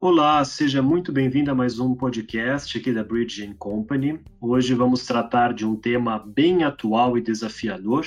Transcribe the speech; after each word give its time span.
Olá, 0.00 0.44
seja 0.44 0.80
muito 0.80 1.10
bem-vindo 1.10 1.50
a 1.50 1.54
mais 1.56 1.80
um 1.80 1.92
podcast 1.92 2.78
aqui 2.78 2.92
da 2.92 3.02
Bridge 3.02 3.52
Company. 3.58 4.20
Hoje 4.40 4.72
vamos 4.72 5.04
tratar 5.04 5.52
de 5.52 5.66
um 5.66 5.74
tema 5.74 6.20
bem 6.20 6.62
atual 6.62 7.18
e 7.18 7.20
desafiador, 7.20 8.06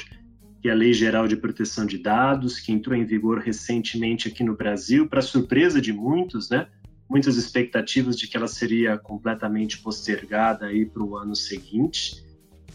que 0.62 0.70
é 0.70 0.72
a 0.72 0.74
Lei 0.74 0.94
Geral 0.94 1.28
de 1.28 1.36
Proteção 1.36 1.86
de 1.86 1.98
Dados, 1.98 2.62
que 2.62 2.72
entrou 2.72 2.96
em 2.96 3.04
vigor 3.04 3.40
recentemente 3.40 4.30
aqui 4.30 4.42
no 4.42 4.56
Brasil, 4.56 5.10
para 5.10 5.22
surpresa 5.22 5.82
de 5.82 5.92
muitos, 5.92 6.50
né? 6.50 6.66
Muitas 7.10 7.36
expectativas 7.36 8.18
de 8.18 8.26
que 8.26 8.38
ela 8.38 8.48
seria 8.48 8.98
completamente 8.98 9.78
postergada 9.80 10.68
aí 10.68 10.86
para 10.86 11.04
o 11.04 11.18
ano 11.18 11.36
seguinte. 11.36 12.24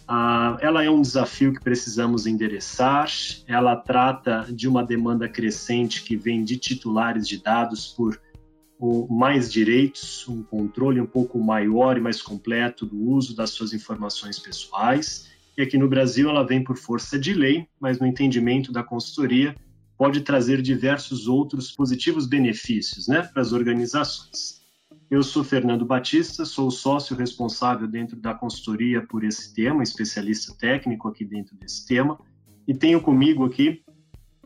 Ah, 0.07 0.59
ela 0.61 0.85
é 0.85 0.91
um 0.91 1.01
desafio 1.01 1.55
que 1.55 1.61
precisamos 1.61 2.27
endereçar. 2.27 3.09
Ela 3.49 3.77
trata 3.77 4.47
de 4.51 4.69
uma 4.69 4.85
demanda 4.85 5.27
crescente 5.27 6.03
que 6.03 6.17
vem 6.17 6.45
de 6.45 6.59
titulares 6.59 7.27
de 7.27 7.43
dados 7.43 7.89
por 7.89 8.21
mais 9.09 9.51
direitos, 9.51 10.29
um 10.29 10.43
controle 10.43 11.01
um 11.01 11.07
pouco 11.07 11.39
maior 11.39 11.97
e 11.97 12.01
mais 12.01 12.21
completo 12.21 12.85
do 12.85 13.01
uso 13.11 13.35
das 13.35 13.51
suas 13.51 13.73
informações 13.73 14.39
pessoais. 14.39 15.29
E 15.57 15.63
aqui 15.63 15.79
no 15.79 15.89
Brasil 15.89 16.29
ela 16.29 16.47
vem 16.47 16.63
por 16.63 16.77
força 16.77 17.19
de 17.19 17.33
lei, 17.33 17.67
mas 17.81 17.99
no 17.99 18.07
entendimento 18.07 18.71
da 18.71 18.83
consultoria 18.83 19.55
pode 19.97 20.21
trazer 20.21 20.61
diversos 20.61 21.27
outros 21.27 21.73
positivos 21.73 22.27
benefícios 22.27 23.09
né, 23.09 23.23
para 23.23 23.41
as 23.41 23.53
organizações. 23.53 24.61
Eu 25.11 25.23
sou 25.23 25.43
Fernando 25.43 25.87
Batista, 25.87 26.45
sou 26.45 26.71
sócio 26.71 27.17
responsável 27.17 27.87
dentro 27.87 28.17
da 28.17 28.35
consultoria 28.35 29.01
por 29.07 29.25
esse 29.25 29.55
tema, 29.55 29.83
especialista 29.83 30.55
técnico 30.59 31.09
aqui 31.09 31.25
dentro 31.25 31.57
desse 31.57 31.87
tema, 31.87 32.19
e 32.67 32.75
tenho 32.75 33.01
comigo 33.01 33.45
aqui 33.45 33.83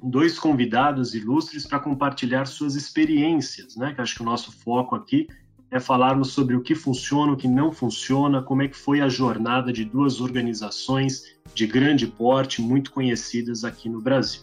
dois 0.02 0.38
convidados 0.38 1.14
ilustres 1.14 1.66
para 1.66 1.80
compartilhar 1.80 2.46
suas 2.46 2.74
experiências, 2.74 3.76
né? 3.76 3.92
Que 3.94 4.00
acho 4.00 4.16
que 4.16 4.22
o 4.22 4.26
nosso 4.26 4.52
foco 4.52 4.94
aqui 4.94 5.26
é 5.70 5.78
falarmos 5.78 6.32
sobre 6.32 6.56
o 6.56 6.60
que 6.60 6.74
funciona, 6.74 7.32
o 7.32 7.36
que 7.36 7.46
não 7.46 7.70
funciona, 7.70 8.42
como 8.42 8.62
é 8.62 8.68
que 8.68 8.76
foi 8.76 9.00
a 9.00 9.08
jornada 9.08 9.72
de 9.72 9.84
duas 9.84 10.20
organizações 10.20 11.36
de 11.54 11.66
grande 11.66 12.06
porte, 12.06 12.60
muito 12.60 12.90
conhecidas 12.90 13.64
aqui 13.64 13.88
no 13.88 14.00
Brasil. 14.00 14.42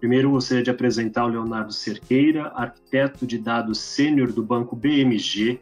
Primeiro, 0.00 0.30
gostaria 0.30 0.64
de 0.64 0.70
apresentar 0.70 1.24
o 1.24 1.28
Leonardo 1.28 1.72
Cerqueira, 1.72 2.48
arquiteto 2.54 3.26
de 3.26 3.38
dados 3.38 3.78
sênior 3.78 4.32
do 4.32 4.42
Banco 4.42 4.74
BMG. 4.74 5.60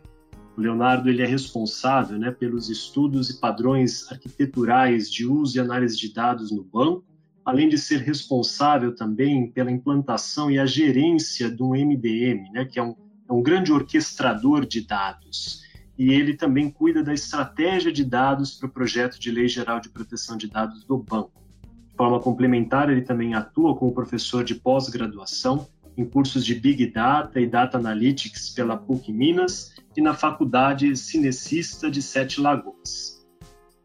O 0.57 0.61
Leonardo 0.61 1.09
ele 1.09 1.23
é 1.23 1.27
responsável 1.27 2.19
né, 2.19 2.31
pelos 2.31 2.71
estudos 2.71 3.29
e 3.31 3.39
padrões 3.39 4.11
arquiteturais 4.11 5.11
de 5.11 5.27
uso 5.27 5.57
e 5.57 5.61
análise 5.61 5.97
de 5.97 6.13
dados 6.13 6.51
no 6.51 6.65
banco, 6.65 7.05
além 7.45 7.69
de 7.69 7.77
ser 7.77 8.01
responsável 8.01 8.95
também 8.95 9.51
pela 9.51 9.71
implantação 9.71 10.51
e 10.51 10.59
a 10.59 10.65
gerência 10.65 11.51
do 11.51 11.71
MDM, 11.71 12.51
né, 12.53 12.65
que 12.65 12.79
é 12.79 12.83
um, 12.83 12.95
é 13.29 13.33
um 13.33 13.43
grande 13.43 13.73
orquestrador 13.73 14.65
de 14.65 14.81
dados. 14.81 15.63
E 15.99 16.11
ele 16.11 16.35
também 16.35 16.71
cuida 16.71 17.03
da 17.03 17.13
estratégia 17.13 17.93
de 17.93 18.05
dados 18.05 18.55
para 18.55 18.67
o 18.67 18.73
projeto 18.73 19.19
de 19.19 19.31
Lei 19.31 19.47
Geral 19.47 19.79
de 19.79 19.89
Proteção 19.89 20.37
de 20.37 20.49
Dados 20.49 20.85
do 20.85 20.99
banco. 20.99 21.33
De 21.63 21.97
forma 21.97 22.19
complementar, 22.19 22.91
ele 22.91 23.03
também 23.03 23.35
atua 23.35 23.77
como 23.77 23.93
professor 23.93 24.43
de 24.43 24.57
pós-graduação 24.57 25.69
em 25.97 26.05
cursos 26.05 26.45
de 26.45 26.55
Big 26.55 26.87
Data 26.91 27.41
e 27.41 27.47
Data 27.47 27.79
Analytics 27.79 28.51
pela 28.51 28.77
PUC 28.77 29.13
Minas 29.13 29.75
e 29.97 30.01
na 30.01 30.15
Faculdade 30.15 30.97
Cinecista 30.97 31.89
de 31.89 32.03
Sete 32.03 32.41
Lagoas. 32.41 33.25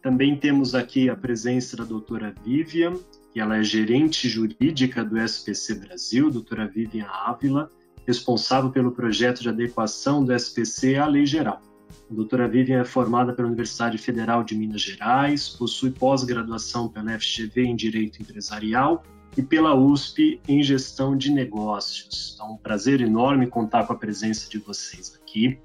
Também 0.01 0.35
temos 0.35 0.73
aqui 0.73 1.09
a 1.09 1.15
presença 1.15 1.77
da 1.77 1.83
doutora 1.83 2.33
Vivian, 2.43 2.93
que 3.31 3.39
ela 3.39 3.57
é 3.57 3.63
gerente 3.63 4.27
jurídica 4.27 5.03
do 5.03 5.17
SPC 5.19 5.75
Brasil, 5.75 6.31
doutora 6.31 6.67
Vivian 6.67 7.05
Ávila, 7.05 7.71
responsável 8.05 8.71
pelo 8.71 8.91
projeto 8.91 9.41
de 9.41 9.49
adequação 9.49 10.23
do 10.23 10.33
SPC 10.33 10.95
à 10.95 11.05
lei 11.05 11.25
geral. 11.25 11.61
A 12.09 12.13
doutora 12.13 12.47
Vivian 12.47 12.81
é 12.81 12.85
formada 12.85 13.33
pela 13.33 13.47
Universidade 13.47 13.97
Federal 13.97 14.43
de 14.43 14.55
Minas 14.55 14.81
Gerais, 14.81 15.49
possui 15.49 15.91
pós-graduação 15.91 16.89
pela 16.89 17.17
FGV 17.19 17.63
em 17.63 17.75
Direito 17.75 18.21
Empresarial 18.21 19.03
e 19.37 19.43
pela 19.43 19.75
USP 19.75 20.41
em 20.47 20.63
Gestão 20.63 21.15
de 21.15 21.31
Negócios. 21.31 22.33
Então, 22.33 22.53
um 22.53 22.57
prazer 22.57 22.99
enorme 23.01 23.47
contar 23.47 23.85
com 23.85 23.93
a 23.93 23.95
presença 23.95 24.49
de 24.49 24.57
vocês 24.57 25.15
aqui. 25.21 25.59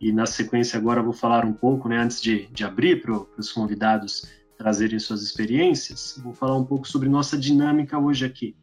E 0.00 0.12
na 0.12 0.26
sequência 0.26 0.78
agora 0.78 1.02
vou 1.02 1.12
falar 1.12 1.44
um 1.44 1.52
pouco, 1.52 1.88
né, 1.88 1.98
antes 1.98 2.20
de, 2.20 2.46
de 2.48 2.64
abrir 2.64 3.00
para 3.00 3.12
os 3.36 3.52
convidados 3.52 4.28
trazerem 4.58 4.98
suas 4.98 5.22
experiências, 5.22 6.20
vou 6.22 6.34
falar 6.34 6.56
um 6.56 6.64
pouco 6.64 6.86
sobre 6.86 7.08
nossa 7.08 7.38
dinâmica 7.38 7.96
hoje 7.96 8.26
aqui. 8.26 8.56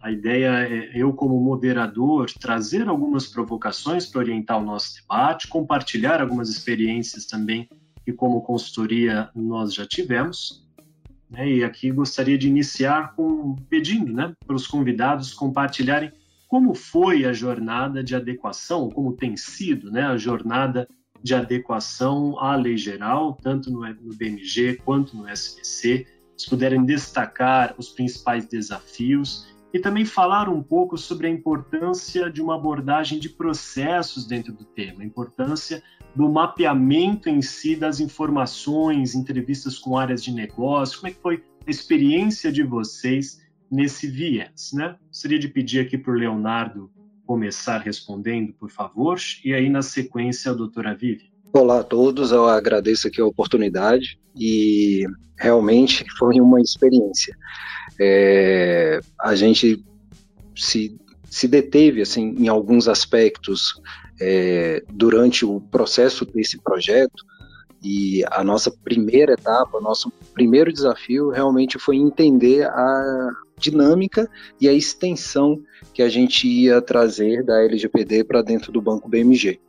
A 0.00 0.10
ideia 0.10 0.66
é 0.66 0.90
eu, 0.94 1.12
como 1.12 1.38
moderador, 1.40 2.30
trazer 2.40 2.88
algumas 2.88 3.26
provocações 3.26 4.06
para 4.06 4.20
orientar 4.20 4.58
o 4.58 4.64
nosso 4.64 4.94
debate, 5.00 5.48
compartilhar 5.48 6.20
algumas 6.20 6.48
experiências 6.48 7.26
também 7.26 7.68
que, 8.04 8.12
como 8.12 8.40
consultoria, 8.40 9.30
nós 9.34 9.74
já 9.74 9.86
tivemos. 9.86 10.66
Né? 11.30 11.52
E 11.52 11.64
aqui 11.64 11.90
gostaria 11.90 12.38
de 12.38 12.48
iniciar 12.48 13.14
com 13.14 13.54
pedindo 13.68 14.12
né, 14.12 14.34
para 14.46 14.56
os 14.56 14.66
convidados 14.66 15.32
compartilharem 15.32 16.12
como 16.48 16.74
foi 16.74 17.24
a 17.24 17.32
jornada 17.32 18.02
de 18.04 18.14
adequação, 18.14 18.90
como 18.90 19.14
tem 19.14 19.36
sido 19.36 19.90
né, 19.90 20.02
a 20.02 20.16
jornada 20.16 20.86
de 21.22 21.34
adequação 21.34 22.38
à 22.38 22.56
lei 22.56 22.76
geral, 22.76 23.38
tanto 23.42 23.70
no, 23.70 23.80
BMG 24.14 24.76
quanto 24.84 25.16
no 25.16 25.28
SPC, 25.28 26.06
se 26.36 26.50
puderem 26.50 26.84
destacar 26.84 27.74
os 27.78 27.90
principais 27.90 28.46
desafios 28.46 29.46
e 29.72 29.78
também 29.78 30.04
falar 30.04 30.48
um 30.48 30.62
pouco 30.62 30.98
sobre 30.98 31.26
a 31.26 31.30
importância 31.30 32.30
de 32.30 32.42
uma 32.42 32.56
abordagem 32.56 33.18
de 33.18 33.28
processos 33.28 34.26
dentro 34.26 34.52
do 34.52 34.64
tema, 34.64 35.02
a 35.02 35.06
importância 35.06 35.82
do 36.14 36.30
mapeamento 36.30 37.28
em 37.28 37.40
si 37.40 37.74
das 37.74 38.00
informações, 38.00 39.14
entrevistas 39.14 39.78
com 39.78 39.96
áreas 39.96 40.22
de 40.22 40.32
negócio, 40.32 40.98
como 40.98 41.08
é 41.08 41.14
que 41.14 41.22
foi 41.22 41.42
a 41.66 41.70
experiência 41.70 42.52
de 42.52 42.62
vocês 42.62 43.40
nesse 43.70 44.06
viés, 44.06 44.72
né? 44.74 44.96
Gostaria 45.06 45.38
de 45.38 45.48
pedir 45.48 45.80
aqui 45.80 45.96
para 45.96 46.12
o 46.12 46.16
Leonardo 46.16 46.90
começar 47.32 47.78
respondendo, 47.78 48.52
por 48.52 48.70
favor, 48.70 49.18
e 49.42 49.54
aí 49.54 49.70
na 49.70 49.80
sequência 49.80 50.50
a 50.50 50.54
doutora 50.54 50.94
Vivi. 50.94 51.32
Olá 51.50 51.80
a 51.80 51.82
todos, 51.82 52.30
eu 52.30 52.46
agradeço 52.46 53.08
aqui 53.08 53.22
a 53.22 53.24
oportunidade 53.24 54.20
e 54.38 55.06
realmente 55.38 56.04
foi 56.18 56.38
uma 56.38 56.60
experiência. 56.60 57.34
É, 57.98 59.00
a 59.18 59.34
gente 59.34 59.82
se, 60.54 60.94
se 61.24 61.48
deteve 61.48 62.02
assim 62.02 62.34
em 62.38 62.48
alguns 62.48 62.86
aspectos 62.86 63.80
é, 64.20 64.84
durante 64.92 65.46
o 65.46 65.58
processo 65.58 66.26
desse 66.26 66.60
projeto 66.60 67.24
e 67.82 68.24
a 68.30 68.44
nossa 68.44 68.70
primeira 68.70 69.32
etapa, 69.32 69.80
nosso 69.80 70.12
primeiro 70.32 70.72
desafio 70.72 71.30
realmente 71.30 71.78
foi 71.78 71.96
entender 71.96 72.64
a 72.66 73.30
dinâmica 73.58 74.28
e 74.60 74.68
a 74.68 74.72
extensão 74.72 75.60
que 75.92 76.02
a 76.02 76.08
gente 76.08 76.46
ia 76.46 76.80
trazer 76.80 77.44
da 77.44 77.62
LGPD 77.62 78.24
para 78.24 78.42
dentro 78.42 78.70
do 78.70 78.80
Banco 78.80 79.08
BMG. 79.08 79.60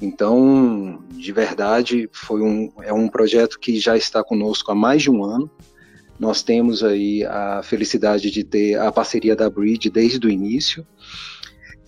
Então, 0.00 1.04
de 1.10 1.32
verdade, 1.32 2.08
foi 2.12 2.40
um, 2.40 2.72
é 2.82 2.92
um 2.92 3.08
projeto 3.08 3.58
que 3.58 3.78
já 3.78 3.96
está 3.96 4.24
conosco 4.24 4.72
há 4.72 4.74
mais 4.74 5.02
de 5.02 5.10
um 5.10 5.22
ano. 5.22 5.50
Nós 6.18 6.42
temos 6.42 6.82
aí 6.82 7.24
a 7.24 7.62
felicidade 7.62 8.30
de 8.30 8.44
ter 8.44 8.78
a 8.78 8.90
parceria 8.90 9.36
da 9.36 9.50
Bridge 9.50 9.90
desde 9.90 10.26
o 10.26 10.30
início. 10.30 10.86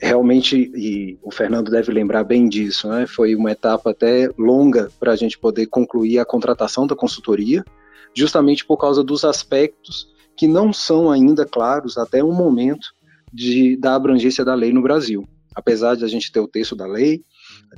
Realmente, 0.05 0.57
e 0.75 1.17
o 1.23 1.31
Fernando 1.31 1.71
deve 1.71 1.93
lembrar 1.93 2.25
bem 2.25 2.49
disso, 2.49 2.89
né? 2.89 3.07
foi 3.07 3.37
uma 3.37 3.53
etapa 3.53 3.93
até 3.93 4.29
longa 4.37 4.91
para 4.99 5.13
a 5.13 5.17
gente 5.17 5.39
poder 5.39 5.67
concluir 5.67 6.19
a 6.19 6.25
contratação 6.25 6.89
da 6.89 6.97
consultoria, 6.97 7.65
justamente 8.13 8.65
por 8.67 8.77
causa 8.77 9.05
dos 9.05 9.25
aspectos 9.25 10.09
que 10.37 10.49
não 10.49 10.73
são 10.73 11.09
ainda 11.09 11.47
claros 11.47 11.97
até 11.97 12.23
o 12.23 12.33
momento 12.33 12.89
de, 13.33 13.77
da 13.77 13.95
abrangência 13.95 14.45
da 14.45 14.57
lei 14.57 14.73
no 14.73 14.83
Brasil. 14.83 15.25
Apesar 15.55 15.95
de 15.95 16.05
a 16.05 16.09
gente 16.09 16.33
ter 16.33 16.41
o 16.41 16.49
texto 16.49 16.75
da 16.75 16.87
lei, 16.87 17.23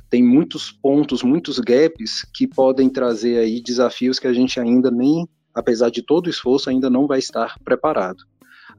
tem 0.09 0.23
muitos 0.23 0.71
pontos, 0.71 1.21
muitos 1.21 1.59
gaps 1.59 2.25
que 2.33 2.47
podem 2.47 2.89
trazer 2.89 3.37
aí 3.37 3.61
desafios 3.61 4.17
que 4.17 4.25
a 4.25 4.33
gente 4.33 4.59
ainda 4.59 4.89
nem, 4.89 5.27
apesar 5.53 5.91
de 5.91 6.01
todo 6.01 6.25
o 6.25 6.31
esforço, 6.31 6.71
ainda 6.71 6.89
não 6.89 7.05
vai 7.05 7.19
estar 7.19 7.59
preparado. 7.63 8.23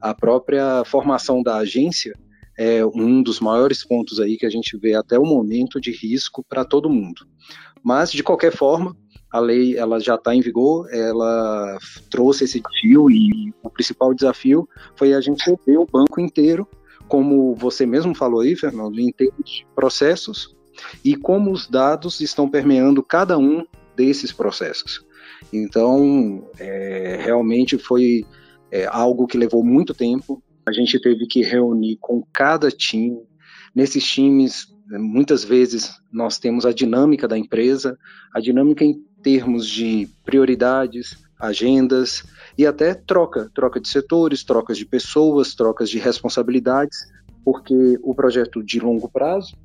A 0.01 0.13
própria 0.13 0.83
formação 0.83 1.41
da 1.41 1.55
agência 1.55 2.13
é 2.57 2.85
um 2.85 3.21
dos 3.21 3.39
maiores 3.39 3.85
pontos 3.85 4.19
aí 4.19 4.37
que 4.37 4.45
a 4.45 4.49
gente 4.49 4.75
vê 4.77 4.95
até 4.95 5.17
o 5.19 5.25
momento 5.25 5.79
de 5.79 5.91
risco 5.91 6.43
para 6.47 6.65
todo 6.65 6.89
mundo. 6.89 7.27
Mas 7.83 8.11
de 8.11 8.23
qualquer 8.23 8.51
forma, 8.51 8.95
a 9.31 9.39
lei 9.39 9.77
ela 9.77 9.99
já 9.99 10.15
está 10.15 10.33
em 10.33 10.41
vigor, 10.41 10.87
ela 10.91 11.77
trouxe 12.09 12.45
esse 12.45 12.59
desafio 12.59 13.11
e 13.11 13.53
o 13.63 13.69
principal 13.69 14.13
desafio 14.13 14.67
foi 14.95 15.13
a 15.13 15.21
gente 15.21 15.43
ver 15.65 15.77
o 15.77 15.85
banco 15.85 16.19
inteiro, 16.19 16.67
como 17.07 17.55
você 17.55 17.85
mesmo 17.85 18.15
falou 18.15 18.41
aí, 18.41 18.55
Fernando, 18.55 18.99
em 18.99 19.11
termos 19.11 19.49
de 19.49 19.67
processos 19.75 20.55
e 21.03 21.15
como 21.15 21.51
os 21.51 21.67
dados 21.67 22.19
estão 22.19 22.49
permeando 22.49 23.03
cada 23.03 23.37
um 23.37 23.65
desses 23.95 24.31
processos. 24.31 25.05
Então, 25.51 26.47
é, 26.59 27.19
realmente 27.21 27.77
foi 27.77 28.25
é, 28.71 28.85
algo 28.85 29.27
que 29.27 29.37
levou 29.37 29.63
muito 29.63 29.93
tempo. 29.93 30.41
A 30.67 30.71
gente 30.71 30.99
teve 30.99 31.25
que 31.25 31.41
reunir 31.41 31.97
com 32.01 32.21
cada 32.33 32.69
time, 32.69 33.25
Nesses 33.77 34.03
times, 34.03 34.73
muitas 34.89 35.43
vezes 35.43 36.01
nós 36.11 36.39
temos 36.39 36.65
a 36.65 36.73
dinâmica 36.73 37.27
da 37.27 37.37
empresa, 37.37 37.95
a 38.33 38.39
dinâmica 38.39 38.83
em 38.83 38.99
termos 39.21 39.67
de 39.67 40.09
prioridades, 40.25 41.15
agendas 41.39 42.23
e 42.57 42.65
até 42.65 42.95
troca, 42.95 43.51
troca 43.53 43.79
de 43.79 43.87
setores, 43.87 44.43
trocas 44.43 44.79
de 44.79 44.83
pessoas, 44.83 45.53
trocas 45.53 45.91
de 45.91 45.99
responsabilidades, 45.99 46.97
porque 47.45 47.99
o 48.01 48.15
projeto 48.15 48.63
de 48.63 48.79
longo 48.79 49.07
prazo, 49.07 49.55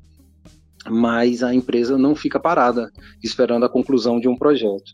mas 0.87 1.41
a 1.41 1.51
empresa 1.51 1.97
não 1.97 2.13
fica 2.13 2.39
parada 2.39 2.91
esperando 3.23 3.65
a 3.65 3.69
conclusão 3.69 4.19
de 4.19 4.27
um 4.27 4.37
projeto. 4.37 4.91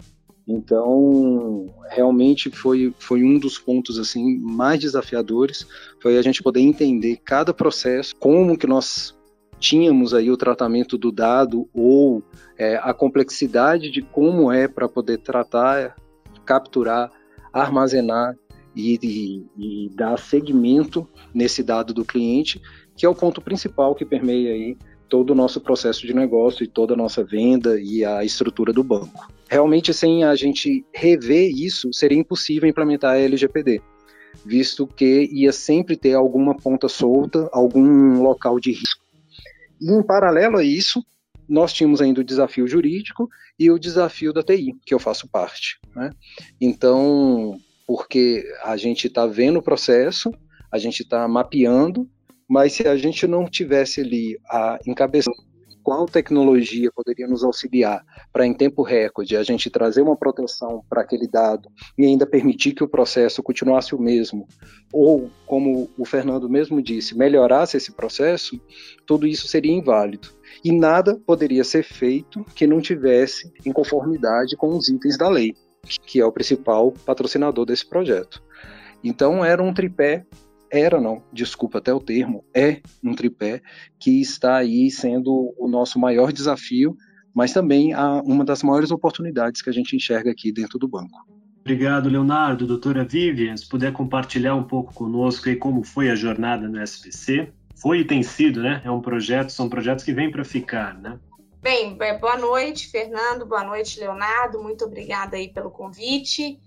Então, 0.51 1.67
realmente 1.91 2.49
foi, 2.49 2.91
foi 2.97 3.23
um 3.23 3.37
dos 3.37 3.59
pontos 3.59 3.99
assim 3.99 4.35
mais 4.39 4.79
desafiadores, 4.79 5.67
foi 6.01 6.17
a 6.17 6.23
gente 6.23 6.41
poder 6.41 6.61
entender 6.61 7.17
cada 7.23 7.53
processo, 7.53 8.15
como 8.15 8.57
que 8.57 8.65
nós 8.65 9.15
tínhamos 9.59 10.11
aí 10.11 10.31
o 10.31 10.37
tratamento 10.37 10.97
do 10.97 11.11
dado 11.11 11.69
ou 11.71 12.23
é, 12.57 12.77
a 12.77 12.95
complexidade 12.95 13.91
de 13.91 14.01
como 14.01 14.51
é 14.51 14.67
para 14.67 14.89
poder 14.89 15.19
tratar, 15.19 15.95
capturar, 16.45 17.11
armazenar 17.53 18.35
e, 18.75 18.97
e, 19.03 19.45
e, 19.55 19.89
dar 19.89 20.17
segmento 20.17 21.07
nesse 21.31 21.61
dado 21.61 21.93
do 21.93 22.03
cliente, 22.03 22.59
que 22.95 23.05
é 23.05 23.09
o 23.09 23.13
ponto 23.13 23.39
principal 23.39 23.93
que 23.93 24.03
permeia 24.03 24.51
aí 24.53 24.75
todo 25.07 25.29
o 25.29 25.35
nosso 25.35 25.61
processo 25.61 26.07
de 26.07 26.13
negócio 26.13 26.63
e 26.63 26.67
toda 26.67 26.95
a 26.95 26.97
nossa 26.97 27.23
venda 27.23 27.79
e 27.79 28.03
a 28.03 28.23
estrutura 28.23 28.73
do 28.73 28.83
banco. 28.83 29.27
Realmente, 29.49 29.93
sem 29.93 30.23
a 30.23 30.35
gente 30.35 30.85
rever 30.93 31.49
isso, 31.49 31.91
seria 31.91 32.17
impossível 32.17 32.69
implementar 32.69 33.13
a 33.13 33.19
LGPD, 33.19 33.81
visto 34.45 34.85
que 34.85 35.27
ia 35.31 35.51
sempre 35.51 35.97
ter 35.97 36.13
alguma 36.13 36.55
ponta 36.55 36.87
solta, 36.87 37.49
algum 37.51 38.21
local 38.21 38.59
de 38.59 38.71
risco. 38.71 39.03
E, 39.81 39.91
em 39.91 40.03
paralelo 40.03 40.57
a 40.57 40.63
isso, 40.63 41.03
nós 41.47 41.73
tínhamos 41.73 41.99
ainda 41.99 42.21
o 42.21 42.23
desafio 42.23 42.67
jurídico 42.67 43.27
e 43.57 43.71
o 43.71 43.79
desafio 43.79 44.31
da 44.31 44.43
TI, 44.43 44.75
que 44.85 44.93
eu 44.93 44.99
faço 44.99 45.27
parte. 45.27 45.79
Né? 45.95 46.11
Então, 46.61 47.57
porque 47.87 48.45
a 48.63 48.77
gente 48.77 49.07
está 49.07 49.25
vendo 49.25 49.57
o 49.57 49.63
processo, 49.63 50.29
a 50.71 50.77
gente 50.77 51.01
está 51.01 51.27
mapeando, 51.27 52.07
mas 52.47 52.73
se 52.73 52.87
a 52.87 52.95
gente 52.95 53.25
não 53.25 53.45
tivesse 53.45 54.01
ali 54.01 54.39
a 54.47 54.77
encabeçar 54.85 55.33
qual 55.83 56.05
tecnologia 56.05 56.91
poderia 56.91 57.27
nos 57.27 57.43
auxiliar 57.43 58.03
para, 58.31 58.45
em 58.45 58.53
tempo 58.53 58.83
recorde, 58.83 59.35
a 59.35 59.43
gente 59.43 59.69
trazer 59.69 60.01
uma 60.01 60.15
proteção 60.15 60.83
para 60.89 61.01
aquele 61.01 61.27
dado 61.27 61.69
e 61.97 62.05
ainda 62.05 62.25
permitir 62.25 62.73
que 62.73 62.83
o 62.83 62.87
processo 62.87 63.41
continuasse 63.41 63.95
o 63.95 63.99
mesmo, 63.99 64.47
ou, 64.93 65.29
como 65.45 65.89
o 65.97 66.05
Fernando 66.05 66.49
mesmo 66.49 66.81
disse, 66.81 67.17
melhorasse 67.17 67.77
esse 67.77 67.91
processo, 67.91 68.59
tudo 69.05 69.27
isso 69.27 69.47
seria 69.47 69.71
inválido. 69.71 70.29
E 70.63 70.71
nada 70.71 71.19
poderia 71.25 71.63
ser 71.63 71.83
feito 71.83 72.43
que 72.55 72.67
não 72.67 72.81
tivesse 72.81 73.51
em 73.65 73.71
conformidade 73.71 74.55
com 74.57 74.69
os 74.69 74.89
itens 74.89 75.17
da 75.17 75.29
lei, 75.29 75.53
que 76.05 76.19
é 76.19 76.25
o 76.25 76.31
principal 76.31 76.91
patrocinador 77.05 77.65
desse 77.65 77.87
projeto. 77.87 78.43
Então, 79.03 79.45
era 79.45 79.63
um 79.63 79.73
tripé 79.73 80.25
era 80.71 80.99
não, 80.99 81.23
desculpa 81.33 81.79
até 81.79 81.93
o 81.93 81.99
termo, 81.99 82.43
é 82.55 82.81
um 83.03 83.13
tripé 83.13 83.61
que 83.99 84.21
está 84.21 84.57
aí 84.57 84.89
sendo 84.91 85.53
o 85.57 85.67
nosso 85.67 85.99
maior 85.99 86.31
desafio, 86.31 86.95
mas 87.33 87.53
também 87.53 87.93
uma 88.23 88.43
das 88.43 88.63
maiores 88.63 88.91
oportunidades 88.91 89.61
que 89.61 89.69
a 89.69 89.73
gente 89.73 89.95
enxerga 89.95 90.31
aqui 90.31 90.51
dentro 90.51 90.77
do 90.77 90.87
banco. 90.87 91.27
Obrigado, 91.61 92.09
Leonardo. 92.09 92.65
Doutora 92.65 93.03
Vivian, 93.03 93.55
se 93.55 93.67
puder 93.67 93.93
compartilhar 93.93 94.55
um 94.55 94.63
pouco 94.63 94.93
conosco 94.93 95.49
aí 95.49 95.55
como 95.55 95.83
foi 95.83 96.09
a 96.09 96.15
jornada 96.15 96.67
no 96.67 96.79
SBC. 96.79 97.51
Foi 97.79 97.99
e 97.99 98.05
tem 98.05 98.23
sido, 98.23 98.61
né? 98.61 98.81
É 98.83 98.91
um 98.91 99.01
projeto, 99.01 99.51
são 99.51 99.69
projetos 99.69 100.03
que 100.03 100.11
vêm 100.11 100.31
para 100.31 100.43
ficar, 100.43 100.99
né? 100.99 101.19
Bem, 101.61 101.95
é, 101.99 102.17
boa 102.17 102.37
noite, 102.37 102.89
Fernando. 102.89 103.45
Boa 103.45 103.63
noite, 103.63 103.99
Leonardo. 103.99 104.61
Muito 104.63 104.85
obrigada 104.85 105.37
aí 105.37 105.49
pelo 105.49 105.69
convite. 105.69 106.59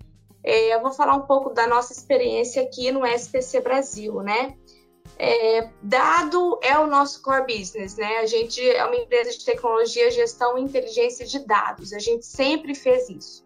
É, 0.45 0.75
eu 0.75 0.81
vou 0.81 0.93
falar 0.93 1.15
um 1.15 1.27
pouco 1.27 1.51
da 1.51 1.67
nossa 1.67 1.93
experiência 1.93 2.63
aqui 2.63 2.91
no 2.91 3.07
SPC 3.07 3.61
Brasil, 3.61 4.21
né? 4.23 4.57
É, 5.19 5.69
dado 5.83 6.59
é 6.63 6.77
o 6.79 6.87
nosso 6.87 7.23
core 7.23 7.47
business, 7.47 7.97
né? 7.97 8.19
A 8.19 8.27
gente 8.27 8.61
é 8.61 8.85
uma 8.85 8.97
empresa 8.97 9.31
de 9.31 9.45
tecnologia, 9.45 10.11
gestão 10.11 10.59
e 10.59 10.63
inteligência 10.63 11.25
de 11.27 11.39
dados. 11.41 11.93
A 11.93 11.99
gente 11.99 12.27
sempre 12.27 12.75
fez 12.75 13.09
isso. 13.09 13.45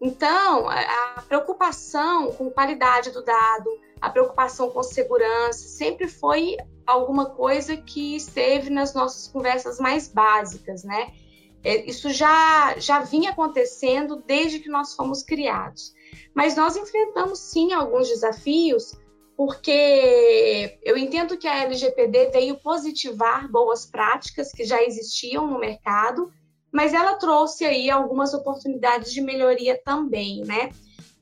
Então, 0.00 0.68
a, 0.68 1.22
preocupação 1.26 2.30
com 2.32 2.50
qualidade 2.50 3.10
do 3.10 3.24
dado, 3.24 3.70
a 4.00 4.10
preocupação 4.10 4.70
com 4.70 4.82
segurança, 4.82 5.66
sempre 5.66 6.08
foi 6.08 6.58
alguma 6.86 7.30
coisa 7.30 7.74
que 7.74 8.14
esteve 8.14 8.68
nas 8.68 8.92
nossas 8.92 9.28
conversas 9.28 9.78
mais 9.78 10.06
básicas, 10.06 10.84
né? 10.84 11.10
É, 11.62 11.88
isso 11.88 12.10
já, 12.10 12.78
já 12.78 12.98
vinha 12.98 13.30
acontecendo 13.30 14.22
desde 14.26 14.58
que 14.58 14.68
nós 14.68 14.94
fomos 14.94 15.22
criados. 15.22 15.93
Mas 16.34 16.56
nós 16.56 16.76
enfrentamos 16.76 17.38
sim 17.38 17.72
alguns 17.72 18.08
desafios, 18.08 18.94
porque 19.36 20.78
eu 20.82 20.96
entendo 20.96 21.36
que 21.36 21.46
a 21.46 21.62
LGPD 21.62 22.30
veio 22.30 22.56
positivar 22.60 23.50
boas 23.50 23.86
práticas 23.86 24.50
que 24.50 24.64
já 24.64 24.82
existiam 24.82 25.46
no 25.46 25.58
mercado, 25.58 26.32
mas 26.72 26.92
ela 26.92 27.14
trouxe 27.14 27.64
aí 27.64 27.88
algumas 27.88 28.34
oportunidades 28.34 29.12
de 29.12 29.20
melhoria 29.20 29.80
também, 29.84 30.42
né? 30.44 30.70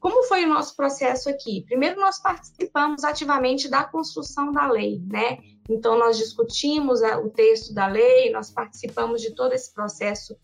Como 0.00 0.24
foi 0.24 0.44
o 0.44 0.48
nosso 0.48 0.74
processo 0.74 1.28
aqui? 1.28 1.62
Primeiro, 1.66 2.00
nós 2.00 2.20
participamos 2.20 3.04
ativamente 3.04 3.68
da 3.68 3.84
construção 3.84 4.50
da 4.50 4.66
lei, 4.66 5.00
né? 5.06 5.38
Então, 5.70 5.96
nós 5.96 6.16
discutimos 6.16 7.00
o 7.02 7.30
texto 7.30 7.72
da 7.72 7.86
lei, 7.86 8.30
nós 8.32 8.50
participamos 8.50 9.20
de 9.20 9.34
todo 9.34 9.52
esse 9.52 9.72
processo 9.72 10.36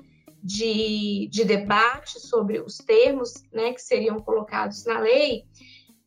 de, 0.49 1.29
de 1.31 1.45
debate 1.45 2.19
sobre 2.19 2.59
os 2.59 2.79
termos 2.79 3.35
né, 3.53 3.75
que 3.75 3.83
seriam 3.83 4.19
colocados 4.19 4.87
na 4.87 4.99
lei, 4.99 5.45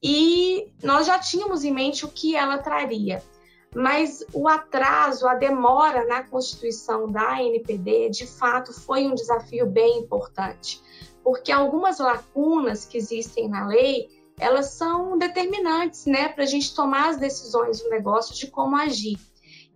e 0.02 0.74
nós 0.82 1.06
já 1.06 1.20
tínhamos 1.20 1.64
em 1.64 1.72
mente 1.72 2.06
o 2.06 2.10
que 2.10 2.36
ela 2.36 2.58
traria. 2.58 3.24
Mas 3.76 4.26
o 4.34 4.48
atraso, 4.48 5.28
a 5.28 5.36
demora 5.36 6.08
na 6.08 6.24
constituição 6.24 7.10
da 7.10 7.42
NPD, 7.42 8.10
de 8.10 8.26
fato, 8.26 8.74
foi 8.74 9.06
um 9.06 9.14
desafio 9.14 9.68
bem 9.68 10.00
importante, 10.00 10.82
porque 11.24 11.52
algumas 11.52 12.00
lacunas 12.00 12.84
que 12.84 12.98
existem 12.98 13.48
na 13.48 13.68
lei, 13.68 14.10
elas 14.40 14.72
são 14.72 15.20
determinantes 15.20 16.08
né, 16.08 16.30
para 16.30 16.46
a 16.46 16.48
gente 16.48 16.74
tomar 16.74 17.10
as 17.10 17.18
decisões 17.18 17.80
do 17.80 17.92
negócio 17.92 18.34
de 18.34 18.48
como 18.48 18.76
agir. 18.76 19.20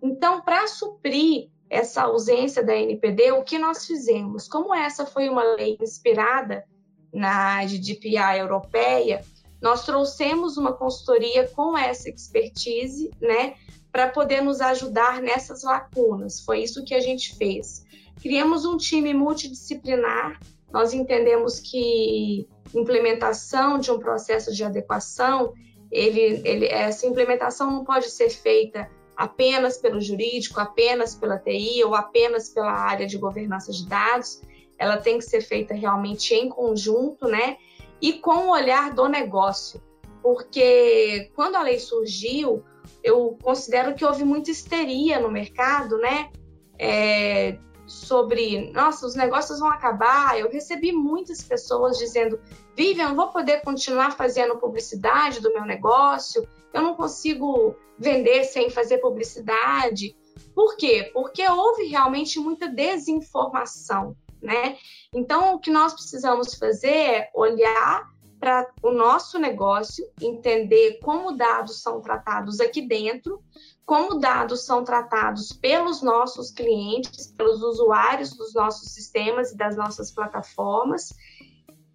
Então, 0.01 0.41
para 0.41 0.67
suprir 0.67 1.49
essa 1.75 2.03
ausência 2.03 2.63
da 2.63 2.75
NPD, 2.75 3.33
o 3.33 3.43
que 3.43 3.59
nós 3.59 3.85
fizemos? 3.85 4.47
Como 4.47 4.73
essa 4.73 5.05
foi 5.05 5.29
uma 5.29 5.43
lei 5.55 5.77
inspirada 5.81 6.65
na 7.13 7.65
GDPR 7.65 8.39
europeia, 8.39 9.23
nós 9.61 9.85
trouxemos 9.85 10.57
uma 10.57 10.73
consultoria 10.73 11.47
com 11.49 11.77
essa 11.77 12.09
expertise, 12.09 13.11
né, 13.21 13.55
para 13.91 14.09
poder 14.09 14.41
nos 14.41 14.61
ajudar 14.61 15.21
nessas 15.21 15.63
lacunas. 15.63 16.41
Foi 16.41 16.61
isso 16.61 16.83
que 16.83 16.93
a 16.93 16.99
gente 16.99 17.35
fez. 17.35 17.85
Criamos 18.21 18.65
um 18.65 18.77
time 18.77 19.13
multidisciplinar. 19.13 20.39
Nós 20.71 20.93
entendemos 20.93 21.59
que 21.59 22.47
implementação 22.73 23.79
de 23.79 23.91
um 23.91 23.99
processo 23.99 24.53
de 24.53 24.63
adequação, 24.63 25.53
ele, 25.91 26.41
ele, 26.43 26.65
essa 26.67 27.07
implementação 27.07 27.71
não 27.71 27.85
pode 27.85 28.09
ser 28.09 28.29
feita 28.29 28.89
apenas 29.15 29.77
pelo 29.77 30.01
jurídico, 30.01 30.59
apenas 30.59 31.15
pela 31.15 31.37
TI 31.37 31.83
ou 31.83 31.95
apenas 31.95 32.49
pela 32.49 32.71
área 32.71 33.07
de 33.07 33.17
governança 33.17 33.71
de 33.71 33.87
dados. 33.87 34.41
Ela 34.77 34.97
tem 34.97 35.17
que 35.17 35.25
ser 35.25 35.41
feita 35.41 35.73
realmente 35.73 36.33
em 36.33 36.49
conjunto, 36.49 37.27
né? 37.27 37.57
E 38.01 38.13
com 38.13 38.47
o 38.47 38.51
olhar 38.51 38.93
do 38.93 39.07
negócio. 39.07 39.81
Porque 40.21 41.31
quando 41.35 41.55
a 41.55 41.61
lei 41.61 41.79
surgiu, 41.79 42.63
eu 43.03 43.37
considero 43.41 43.93
que 43.93 44.03
houve 44.03 44.23
muita 44.23 44.51
histeria 44.51 45.19
no 45.19 45.31
mercado, 45.31 45.97
né? 45.97 46.29
É, 46.77 47.57
sobre, 47.85 48.71
nossa, 48.71 49.05
os 49.05 49.15
negócios 49.15 49.59
vão 49.59 49.69
acabar. 49.69 50.39
Eu 50.39 50.49
recebi 50.49 50.91
muitas 50.91 51.43
pessoas 51.43 51.97
dizendo: 51.97 52.39
Vivian, 52.75 53.09
não 53.09 53.15
vou 53.15 53.29
poder 53.29 53.61
continuar 53.61 54.11
fazendo 54.11 54.57
publicidade 54.57 55.39
do 55.39 55.53
meu 55.53 55.65
negócio, 55.65 56.47
eu 56.73 56.81
não 56.81 56.95
consigo 56.95 57.75
vender 57.97 58.43
sem 58.43 58.69
fazer 58.69 58.97
publicidade. 58.97 60.15
Por 60.53 60.75
quê? 60.75 61.09
Porque 61.13 61.47
houve 61.47 61.85
realmente 61.85 62.39
muita 62.39 62.67
desinformação, 62.67 64.15
né? 64.41 64.77
Então, 65.13 65.55
o 65.55 65.59
que 65.59 65.71
nós 65.71 65.93
precisamos 65.93 66.55
fazer 66.55 66.89
é 66.89 67.29
olhar 67.33 68.09
para 68.39 68.67
o 68.83 68.91
nosso 68.91 69.39
negócio, 69.39 70.05
entender 70.21 70.99
como 71.01 71.35
dados 71.35 71.81
são 71.81 72.01
tratados 72.01 72.59
aqui 72.59 72.81
dentro, 72.81 73.41
como 73.85 74.19
dados 74.19 74.65
são 74.65 74.83
tratados 74.83 75.53
pelos 75.53 76.01
nossos 76.01 76.49
clientes, 76.49 77.27
pelos 77.27 77.61
usuários 77.61 78.31
dos 78.35 78.53
nossos 78.53 78.91
sistemas 78.91 79.51
e 79.51 79.57
das 79.57 79.75
nossas 79.75 80.11
plataformas, 80.11 81.13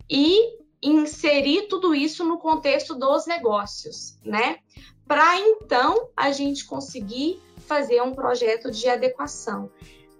e 0.08 0.58
inserir 0.82 1.68
tudo 1.68 1.94
isso 1.94 2.24
no 2.24 2.38
contexto 2.38 2.94
dos 2.94 3.26
negócios, 3.26 4.16
né? 4.24 4.58
Para 5.06 5.38
então 5.38 6.08
a 6.16 6.30
gente 6.30 6.64
conseguir 6.64 7.40
fazer 7.66 8.00
um 8.02 8.14
projeto 8.14 8.70
de 8.70 8.88
adequação. 8.88 9.70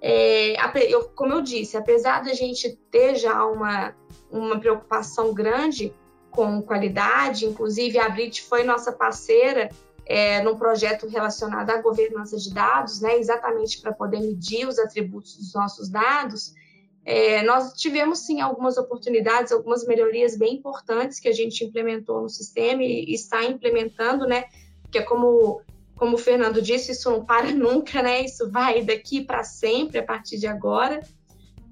É, 0.03 0.57
eu, 0.89 1.09
como 1.11 1.35
eu 1.35 1.43
disse, 1.43 1.77
apesar 1.77 2.23
da 2.25 2.35
gente 2.35 2.77
ter 2.91 3.15
já 3.15 3.45
uma, 3.45 3.95
uma 4.31 4.59
preocupação 4.59 5.33
grande 5.33 5.95
com 6.31 6.63
qualidade, 6.63 7.47
inclusive 7.47 7.99
a 7.99 8.09
Brit 8.09 8.43
foi 8.43 8.65
nossa 8.65 8.93
parceira 8.93 9.69
é, 10.11 10.43
num 10.43 10.57
projeto 10.57 11.07
relacionado 11.07 11.71
à 11.71 11.81
governança 11.81 12.37
de 12.37 12.53
dados, 12.53 13.01
né, 13.01 13.17
exatamente 13.17 13.81
para 13.81 13.93
poder 13.93 14.19
medir 14.19 14.67
os 14.67 14.77
atributos 14.77 15.37
dos 15.37 15.55
nossos 15.55 15.89
dados, 15.89 16.53
é, 17.05 17.45
nós 17.45 17.75
tivemos 17.75 18.19
sim 18.19 18.41
algumas 18.41 18.77
oportunidades, 18.77 19.53
algumas 19.53 19.87
melhorias 19.87 20.37
bem 20.37 20.55
importantes 20.55 21.21
que 21.21 21.29
a 21.29 21.33
gente 21.33 21.65
implementou 21.65 22.21
no 22.23 22.29
sistema 22.29 22.83
e 22.83 23.15
está 23.15 23.45
implementando, 23.45 24.27
né? 24.27 24.47
Porque 24.83 24.99
é 24.99 25.03
como 25.03 25.63
como 25.95 26.15
o 26.15 26.19
Fernando 26.19 26.61
disse, 26.61 26.93
isso 26.93 27.09
não 27.09 27.25
para 27.25 27.53
nunca, 27.55 28.03
né? 28.03 28.25
Isso 28.25 28.51
vai 28.51 28.83
daqui 28.83 29.25
para 29.25 29.45
sempre 29.45 30.01
a 30.01 30.03
partir 30.03 30.39
de 30.39 30.49
agora. 30.49 31.03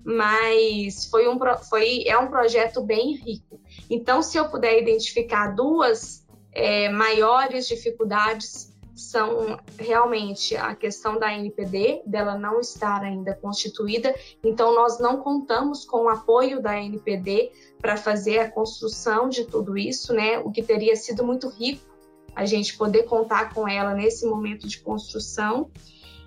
Mas 0.05 1.07
foi 1.07 1.29
um 1.29 1.37
foi 1.69 2.05
é 2.07 2.17
um 2.17 2.29
projeto 2.29 2.85
bem 2.85 3.17
rico. 3.17 3.61
Então, 3.91 4.23
se 4.23 4.39
eu 4.39 4.49
puder 4.49 4.81
identificar 4.81 5.49
duas 5.49 6.25
é, 6.59 6.89
maiores 6.89 7.69
dificuldades 7.69 8.77
são 8.97 9.61
realmente 9.79 10.57
a 10.57 10.75
questão 10.75 11.17
da 11.17 11.33
NPD, 11.33 12.03
dela 12.05 12.37
não 12.37 12.59
estar 12.59 13.01
ainda 13.01 13.33
constituída, 13.33 14.13
então 14.43 14.75
nós 14.75 14.99
não 14.99 15.19
contamos 15.19 15.85
com 15.85 16.07
o 16.07 16.09
apoio 16.09 16.61
da 16.61 16.77
NPD 16.77 17.53
para 17.81 17.97
fazer 17.97 18.41
a 18.41 18.51
construção 18.51 19.29
de 19.29 19.45
tudo 19.45 19.79
isso, 19.79 20.13
né? 20.13 20.41
O 20.41 20.51
que 20.51 20.61
teria 20.61 20.97
sido 20.97 21.25
muito 21.25 21.49
rico 21.49 21.87
a 22.35 22.45
gente 22.45 22.77
poder 22.77 23.05
contar 23.05 23.55
com 23.55 23.69
ela 23.69 23.95
nesse 23.95 24.27
momento 24.27 24.67
de 24.67 24.81
construção. 24.81 25.71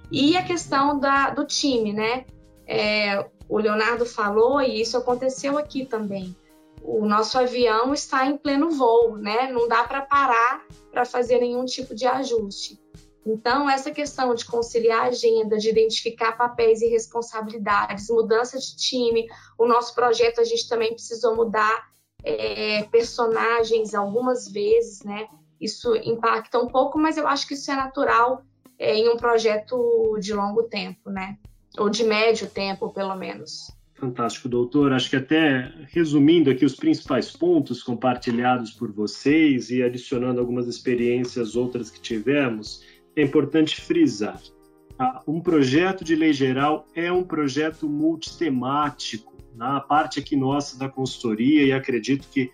E 0.10 0.38
a 0.38 0.44
questão 0.44 0.98
da, 0.98 1.30
do 1.30 1.46
time, 1.46 1.92
né? 1.92 2.26
É, 2.66 3.26
o 3.50 3.58
Leonardo 3.58 4.06
falou, 4.06 4.62
e 4.62 4.80
isso 4.80 4.96
aconteceu 4.96 5.58
aqui 5.58 5.86
também 5.86 6.34
o 6.84 7.06
nosso 7.06 7.38
avião 7.38 7.94
está 7.94 8.26
em 8.26 8.38
pleno 8.38 8.70
voo, 8.72 9.18
né? 9.18 9.52
Não 9.52 9.68
dá 9.68 9.84
para 9.84 10.02
parar 10.02 10.66
para 10.92 11.06
fazer 11.06 11.40
nenhum 11.40 11.66
tipo 11.66 11.96
de 11.96 12.06
ajuste. 12.06 12.80
Então, 13.26 13.70
essa 13.70 13.92
questão 13.92 14.34
de 14.34 14.46
conciliar 14.46 15.06
a 15.06 15.10
agenda, 15.10 15.58
de 15.58 15.70
identificar 15.70 16.32
papéis 16.32 16.82
e 16.82 16.88
responsabilidades, 16.88 18.10
mudança 18.10 18.58
de 18.58 18.76
time, 18.76 19.28
o 19.58 19.68
nosso 19.68 19.94
projeto 19.94 20.42
a 20.42 20.44
gente 20.44 20.68
também 20.68 20.94
precisou 20.94 21.36
mudar 21.36 21.92
é, 22.24 22.84
personagens 22.84 23.94
algumas 23.94 24.48
vezes, 24.48 25.04
né? 25.04 25.28
Isso 25.60 25.96
impacta 25.98 26.58
um 26.58 26.68
pouco, 26.68 26.98
mas 26.98 27.18
eu 27.18 27.28
acho 27.28 27.48
que 27.48 27.54
isso 27.54 27.70
é 27.72 27.76
natural 27.76 28.42
é, 28.80 28.96
em 28.96 29.10
um 29.10 29.18
projeto 29.18 30.18
de 30.20 30.34
longo 30.34 30.64
tempo, 30.64 31.12
né? 31.12 31.38
Ou 31.78 31.90
de 31.90 32.04
médio 32.04 32.50
tempo, 32.50 32.90
pelo 32.90 33.16
menos. 33.16 33.72
Fantástico, 34.02 34.50
doutor. 34.50 34.94
Acho 34.94 35.12
que 35.12 35.16
até 35.16 35.72
resumindo 35.90 36.50
aqui 36.50 36.66
os 36.66 36.76
principais 36.76 37.30
pontos 37.30 37.84
compartilhados 37.84 38.72
por 38.72 38.92
vocês 38.92 39.70
e 39.70 39.84
adicionando 39.84 40.40
algumas 40.40 40.68
experiências 40.68 41.56
outras 41.56 41.92
que 41.92 42.02
tivemos, 42.02 42.84
é 43.16 43.22
importante 43.22 43.80
frisar. 43.80 44.42
Tá? 44.98 45.22
Um 45.28 45.40
projeto 45.40 46.04
de 46.04 46.16
lei 46.16 46.34
geral 46.34 46.88
é 46.96 47.12
um 47.12 47.24
projeto 47.24 47.88
multitemático. 47.88 49.38
Na 49.56 49.76
né? 49.76 49.84
parte 49.88 50.20
aqui 50.20 50.36
nossa 50.36 50.80
da 50.80 50.90
consultoria, 50.90 51.64
e 51.64 51.72
acredito 51.72 52.28
que 52.32 52.50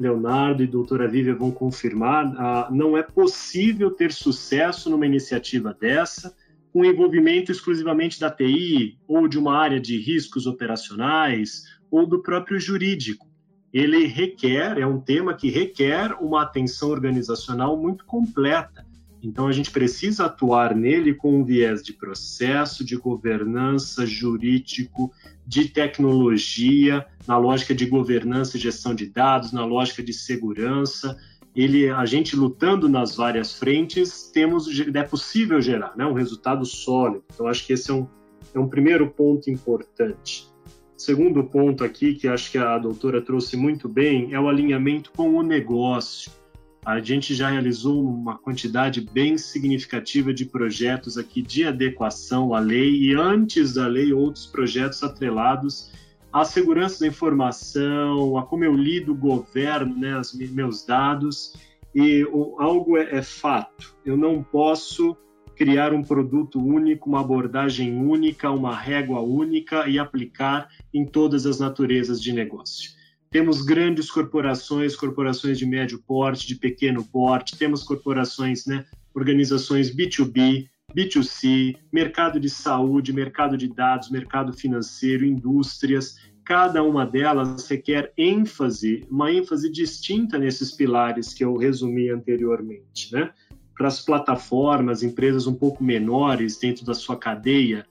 Leonardo 0.00 0.64
e 0.64 0.66
doutora 0.66 1.06
Vívia 1.06 1.34
vão 1.34 1.52
confirmar, 1.52 2.26
ah, 2.36 2.68
não 2.72 2.98
é 2.98 3.04
possível 3.04 3.92
ter 3.92 4.10
sucesso 4.10 4.90
numa 4.90 5.06
iniciativa 5.06 5.72
dessa 5.80 6.34
com 6.72 6.84
envolvimento 6.84 7.50
exclusivamente 7.50 8.20
da 8.20 8.30
TI 8.30 8.98
ou 9.06 9.26
de 9.26 9.38
uma 9.38 9.56
área 9.56 9.80
de 9.80 9.98
riscos 9.98 10.46
operacionais 10.46 11.64
ou 11.90 12.06
do 12.06 12.22
próprio 12.22 12.60
jurídico. 12.60 13.26
Ele 13.72 14.06
requer, 14.06 14.78
é 14.78 14.86
um 14.86 15.00
tema 15.00 15.34
que 15.34 15.50
requer 15.50 16.12
uma 16.20 16.42
atenção 16.42 16.90
organizacional 16.90 17.76
muito 17.76 18.04
completa. 18.04 18.86
Então 19.22 19.48
a 19.48 19.52
gente 19.52 19.70
precisa 19.70 20.26
atuar 20.26 20.74
nele 20.74 21.12
com 21.12 21.40
um 21.40 21.44
viés 21.44 21.82
de 21.82 21.92
processo, 21.92 22.84
de 22.84 22.96
governança, 22.96 24.06
jurídico, 24.06 25.12
de 25.46 25.68
tecnologia, 25.68 27.04
na 27.26 27.36
lógica 27.36 27.74
de 27.74 27.84
governança 27.86 28.56
e 28.56 28.60
gestão 28.60 28.94
de 28.94 29.06
dados, 29.06 29.52
na 29.52 29.64
lógica 29.64 30.02
de 30.02 30.12
segurança, 30.12 31.18
ele, 31.54 31.88
a 31.90 32.04
gente 32.04 32.36
lutando 32.36 32.88
nas 32.88 33.16
várias 33.16 33.54
frentes, 33.54 34.30
temos 34.32 34.68
é 34.94 35.02
possível 35.02 35.60
gerar 35.60 35.96
né, 35.96 36.04
um 36.04 36.12
resultado 36.12 36.64
sólido. 36.64 37.24
Então, 37.34 37.46
acho 37.46 37.66
que 37.66 37.72
esse 37.72 37.90
é 37.90 37.94
um, 37.94 38.06
é 38.54 38.58
um 38.58 38.68
primeiro 38.68 39.08
ponto 39.10 39.50
importante. 39.50 40.48
Segundo 40.96 41.44
ponto 41.44 41.84
aqui, 41.84 42.14
que 42.14 42.26
acho 42.26 42.50
que 42.50 42.58
a 42.58 42.76
doutora 42.76 43.22
trouxe 43.22 43.56
muito 43.56 43.88
bem, 43.88 44.34
é 44.34 44.40
o 44.40 44.48
alinhamento 44.48 45.12
com 45.12 45.30
o 45.36 45.42
negócio. 45.42 46.30
A 46.84 47.00
gente 47.00 47.34
já 47.34 47.50
realizou 47.50 48.02
uma 48.02 48.38
quantidade 48.38 49.00
bem 49.00 49.36
significativa 49.36 50.32
de 50.32 50.44
projetos 50.44 51.18
aqui 51.18 51.42
de 51.42 51.64
adequação 51.64 52.54
à 52.54 52.60
lei 52.60 53.02
e 53.02 53.14
antes 53.14 53.74
da 53.74 53.86
lei 53.86 54.12
outros 54.12 54.46
projetos 54.46 55.02
atrelados 55.02 55.92
a 56.40 56.44
segurança 56.44 57.00
da 57.00 57.06
informação, 57.06 58.38
a 58.38 58.42
como 58.44 58.64
eu 58.64 58.74
lido 58.74 59.12
o 59.12 59.16
governo, 59.16 59.96
né, 59.96 60.18
os 60.18 60.32
meus 60.32 60.84
dados. 60.84 61.54
E 61.94 62.24
o, 62.24 62.60
algo 62.60 62.96
é, 62.96 63.16
é 63.16 63.22
fato: 63.22 63.96
eu 64.04 64.16
não 64.16 64.42
posso 64.42 65.16
criar 65.56 65.92
um 65.92 66.02
produto 66.02 66.60
único, 66.60 67.08
uma 67.08 67.20
abordagem 67.20 67.96
única, 67.96 68.50
uma 68.50 68.74
régua 68.74 69.20
única 69.20 69.88
e 69.88 69.98
aplicar 69.98 70.68
em 70.94 71.04
todas 71.04 71.46
as 71.46 71.58
naturezas 71.58 72.22
de 72.22 72.32
negócio. 72.32 72.92
Temos 73.30 73.60
grandes 73.62 74.10
corporações, 74.10 74.94
corporações 74.94 75.58
de 75.58 75.66
médio 75.66 76.02
porte, 76.06 76.46
de 76.46 76.54
pequeno 76.54 77.04
porte, 77.04 77.58
temos 77.58 77.82
corporações, 77.82 78.64
né, 78.64 78.86
organizações 79.12 79.94
B2B, 79.94 80.68
B2C, 80.94 81.76
mercado 81.92 82.40
de 82.40 82.48
saúde, 82.48 83.12
mercado 83.12 83.56
de 83.56 83.68
dados, 83.68 84.10
mercado 84.10 84.52
financeiro, 84.52 85.24
indústrias, 85.24 86.16
cada 86.44 86.82
uma 86.82 87.04
delas 87.04 87.68
requer 87.68 88.10
ênfase, 88.16 89.06
uma 89.10 89.30
ênfase 89.30 89.70
distinta 89.70 90.38
nesses 90.38 90.72
pilares 90.72 91.34
que 91.34 91.44
eu 91.44 91.54
resumi 91.56 92.08
anteriormente, 92.08 93.12
né? 93.12 93.30
Para 93.76 93.88
as 93.88 94.00
plataformas, 94.00 95.02
empresas 95.02 95.46
um 95.46 95.54
pouco 95.54 95.84
menores 95.84 96.58
dentro 96.58 96.86
da 96.86 96.94
sua 96.94 97.16
cadeia, 97.16 97.86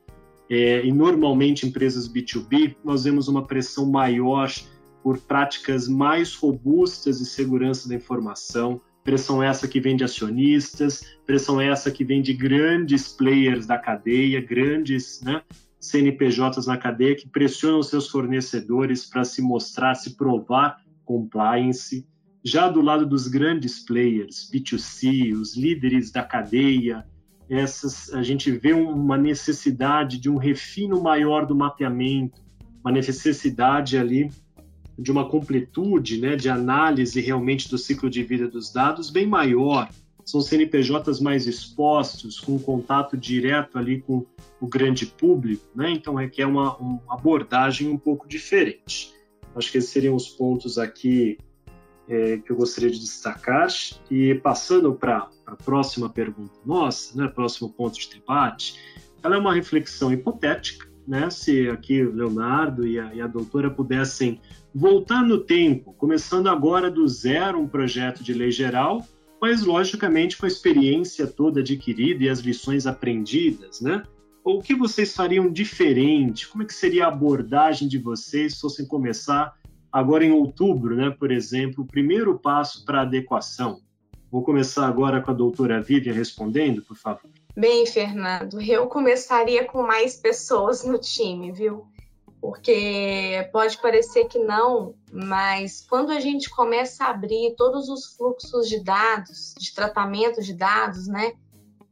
é, 0.49 0.83
e 0.85 0.91
normalmente 0.91 1.67
empresas 1.67 2.11
B2B, 2.11 2.75
nós 2.83 3.03
vemos 3.03 3.27
uma 3.27 3.45
pressão 3.45 3.85
maior 3.85 4.51
por 5.03 5.19
práticas 5.19 5.87
mais 5.87 6.33
robustas 6.33 7.19
de 7.19 7.25
segurança 7.25 7.87
da 7.87 7.95
informação, 7.95 8.81
pressão 9.07 9.41
essa 9.41 9.69
que 9.69 9.79
vem 9.79 9.95
de 9.95 10.03
acionistas, 10.03 11.01
pressão 11.25 11.61
essa 11.61 11.89
que 11.89 12.03
vem 12.03 12.21
de 12.21 12.33
grandes 12.33 13.07
players 13.07 13.65
da 13.65 13.77
cadeia, 13.77 14.41
grandes 14.41 15.21
né, 15.21 15.41
CNPJs 15.79 16.67
na 16.67 16.75
cadeia 16.75 17.15
que 17.15 17.29
pressionam 17.29 17.81
seus 17.81 18.09
fornecedores 18.09 19.05
para 19.05 19.23
se 19.23 19.41
mostrar, 19.41 19.95
se 19.95 20.17
provar 20.17 20.83
compliance. 21.05 22.05
Já 22.43 22.67
do 22.67 22.81
lado 22.81 23.05
dos 23.05 23.29
grandes 23.29 23.79
players, 23.79 24.51
B2C, 24.53 25.33
os 25.39 25.55
líderes 25.55 26.11
da 26.11 26.21
cadeia, 26.21 27.05
essas, 27.49 28.13
a 28.13 28.21
gente 28.21 28.51
vê 28.51 28.73
uma 28.73 29.17
necessidade 29.17 30.19
de 30.19 30.29
um 30.29 30.35
refino 30.35 31.01
maior 31.01 31.45
do 31.45 31.55
mapeamento, 31.55 32.41
uma 32.83 32.91
necessidade 32.91 33.97
ali 33.97 34.29
de 34.97 35.11
uma 35.11 35.29
completude, 35.29 36.19
né, 36.19 36.35
de 36.35 36.49
análise 36.49 37.21
realmente 37.21 37.69
do 37.69 37.77
ciclo 37.77 38.09
de 38.09 38.23
vida 38.23 38.47
dos 38.47 38.71
dados 38.71 39.09
bem 39.09 39.27
maior. 39.27 39.89
São 40.25 40.41
CNPJs 40.41 41.21
mais 41.21 41.47
expostos, 41.47 42.39
com 42.39 42.59
contato 42.59 43.15
direto 43.15 43.77
ali 43.77 44.01
com 44.01 44.25
o 44.59 44.67
grande 44.67 45.05
público, 45.05 45.63
né? 45.73 45.91
Então 45.91 46.15
requer 46.15 46.45
uma, 46.45 46.75
uma 46.77 47.01
abordagem 47.07 47.87
um 47.87 47.97
pouco 47.97 48.27
diferente. 48.27 49.13
Acho 49.55 49.71
que 49.71 49.77
esses 49.77 49.89
seriam 49.89 50.15
os 50.15 50.27
pontos 50.27 50.77
aqui 50.77 51.37
é, 52.09 52.37
que 52.37 52.51
eu 52.51 52.55
gostaria 52.55 52.89
de 52.89 52.99
destacar. 52.99 53.67
E 54.09 54.35
passando 54.35 54.93
para 54.93 55.29
a 55.45 55.55
próxima 55.55 56.09
pergunta 56.09 56.53
nossa, 56.65 57.17
né, 57.17 57.27
próximo 57.27 57.69
ponto 57.69 57.99
de 57.99 58.09
debate, 58.09 58.75
ela 59.23 59.35
é 59.35 59.39
uma 59.39 59.53
reflexão 59.53 60.11
hipotética, 60.11 60.86
né? 61.07 61.29
Se 61.29 61.69
aqui 61.69 62.03
o 62.03 62.13
Leonardo 62.13 62.85
e 62.85 62.99
a, 62.99 63.13
e 63.13 63.21
a 63.21 63.27
doutora 63.27 63.71
pudessem 63.71 64.41
voltar 64.75 65.23
no 65.23 65.39
tempo, 65.39 65.93
começando 65.93 66.47
agora 66.47 66.91
do 66.91 67.07
zero 67.07 67.59
um 67.59 67.67
projeto 67.67 68.23
de 68.23 68.33
lei 68.33 68.51
geral, 68.51 69.05
mas 69.41 69.63
logicamente 69.63 70.37
com 70.37 70.45
a 70.45 70.49
experiência 70.49 71.25
toda 71.25 71.61
adquirida 71.61 72.23
e 72.23 72.29
as 72.29 72.39
lições 72.39 72.85
aprendidas, 72.85 73.81
né? 73.81 74.03
O 74.43 74.61
que 74.61 74.73
vocês 74.73 75.13
fariam 75.13 75.51
diferente? 75.51 76.47
Como 76.47 76.63
é 76.63 76.65
que 76.65 76.73
seria 76.73 77.05
a 77.05 77.09
abordagem 77.09 77.87
de 77.87 77.97
vocês 77.97 78.53
se 78.53 78.61
fossem 78.61 78.85
começar 78.85 79.53
agora 79.91 80.23
em 80.23 80.31
outubro, 80.31 80.95
né, 80.95 81.09
por 81.09 81.31
exemplo, 81.31 81.83
o 81.83 81.87
primeiro 81.87 82.39
passo 82.39 82.85
para 82.85 83.01
adequação? 83.01 83.81
Vou 84.31 84.43
começar 84.43 84.87
agora 84.87 85.21
com 85.21 85.31
a 85.31 85.33
doutora 85.33 85.81
Vivian 85.81 86.13
respondendo, 86.13 86.81
por 86.81 86.95
favor. 86.95 87.29
Bem, 87.57 87.87
Fernando, 87.87 88.61
eu 88.61 88.85
começaria 88.85 89.65
com 89.65 89.81
mais 89.81 90.15
pessoas 90.15 90.83
no 90.83 90.99
time, 90.99 91.51
viu? 91.51 91.87
Porque 92.39 93.49
pode 93.51 93.81
parecer 93.81 94.27
que 94.27 94.37
não, 94.37 94.93
mas 95.11 95.83
quando 95.89 96.11
a 96.11 96.19
gente 96.19 96.51
começa 96.51 97.05
a 97.05 97.09
abrir 97.09 97.55
todos 97.57 97.89
os 97.89 98.15
fluxos 98.15 98.69
de 98.69 98.83
dados, 98.83 99.55
de 99.57 99.73
tratamento 99.73 100.39
de 100.39 100.53
dados, 100.53 101.07
né? 101.07 101.33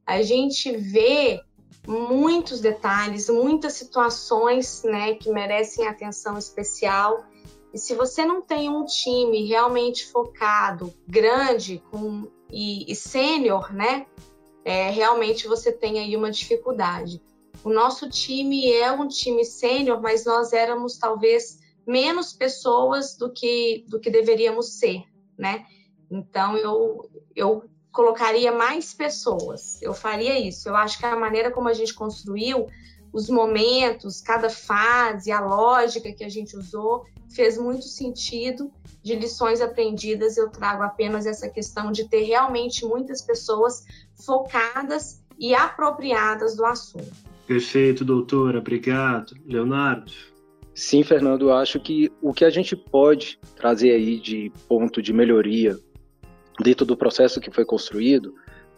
A 0.06 0.22
gente 0.22 0.72
vê 0.78 1.42
muitos 1.88 2.60
detalhes, 2.60 3.28
muitas 3.28 3.74
situações, 3.74 4.84
né, 4.84 5.16
que 5.16 5.32
merecem 5.32 5.88
atenção 5.88 6.38
especial. 6.38 7.26
E 7.74 7.80
se 7.80 7.96
você 7.96 8.24
não 8.24 8.40
tem 8.40 8.70
um 8.70 8.86
time 8.86 9.48
realmente 9.48 10.06
focado, 10.12 10.94
grande 11.08 11.82
com, 11.90 12.28
e, 12.52 12.92
e 12.92 12.96
sênior, 12.96 13.74
né, 13.74 14.06
é, 14.66 14.90
realmente 14.90 15.48
você 15.48 15.72
tem 15.72 16.00
aí 16.00 16.18
uma 16.18 16.32
dificuldade. 16.32 17.22
O 17.64 17.70
nosso 17.70 18.10
time 18.10 18.72
é 18.72 18.92
um 18.92 19.08
time 19.08 19.46
sênior, 19.46 20.02
mas 20.02 20.26
nós 20.26 20.54
éramos 20.54 20.98
talvez 20.98 21.60
menos 21.86 22.34
pessoas 22.34 23.16
do 23.16 23.32
que, 23.32 23.86
do 23.88 24.00
que 24.00 24.10
deveríamos 24.10 24.80
ser, 24.80 25.04
né? 25.38 25.68
Então 26.10 26.58
eu, 26.58 27.10
eu 27.36 27.64
colocaria 27.92 28.52
mais 28.52 28.92
pessoas, 28.92 29.80
eu 29.84 29.94
faria 29.94 30.40
isso. 30.40 30.68
Eu 30.68 30.76
acho 30.76 30.98
que 30.98 31.06
a 31.06 31.16
maneira 31.16 31.52
como 31.52 31.70
a 31.70 31.74
gente 31.74 31.94
construiu 31.94 32.68
os 33.14 33.30
momentos, 33.30 34.20
cada 34.20 34.50
fase, 34.50 35.32
a 35.32 35.40
lógica 35.40 36.12
que 36.12 36.24
a 36.24 36.30
gente 36.30 36.58
usou, 36.58 37.06
fez 37.30 37.58
muito 37.58 37.86
sentido. 37.86 38.72
De 39.04 39.16
lições 39.16 39.62
aprendidas, 39.62 40.36
eu 40.36 40.50
trago 40.50 40.82
apenas 40.82 41.26
essa 41.26 41.48
questão 41.48 41.92
de 41.92 42.10
ter 42.10 42.24
realmente 42.24 42.86
muitas 42.86 43.22
pessoas 43.22 43.84
focadas 44.26 45.24
e 45.38 45.54
apropriadas 45.54 46.56
do 46.56 46.66
assunto. 46.66 47.14
Perfeito, 47.46 48.04
doutora. 48.04 48.58
Obrigado. 48.60 49.36
Leonardo? 49.46 50.12
Sim, 50.74 51.04
Fernando, 51.04 51.52
acho 51.52 51.80
que 51.80 52.12
o 52.22 52.34
que 52.34 52.44
a 52.44 52.50
gente 52.50 52.76
pode 52.76 53.40
trazer 53.56 53.92
aí 53.92 54.20
de 54.20 54.52
ponto 54.68 55.02
de 55.02 55.14
melhoria 55.14 55.78
dentro 56.60 56.86
do 56.86 56.98
processo 56.98 57.40
que 57.40 57.52
foi 57.52 57.64
construído, 57.64 58.36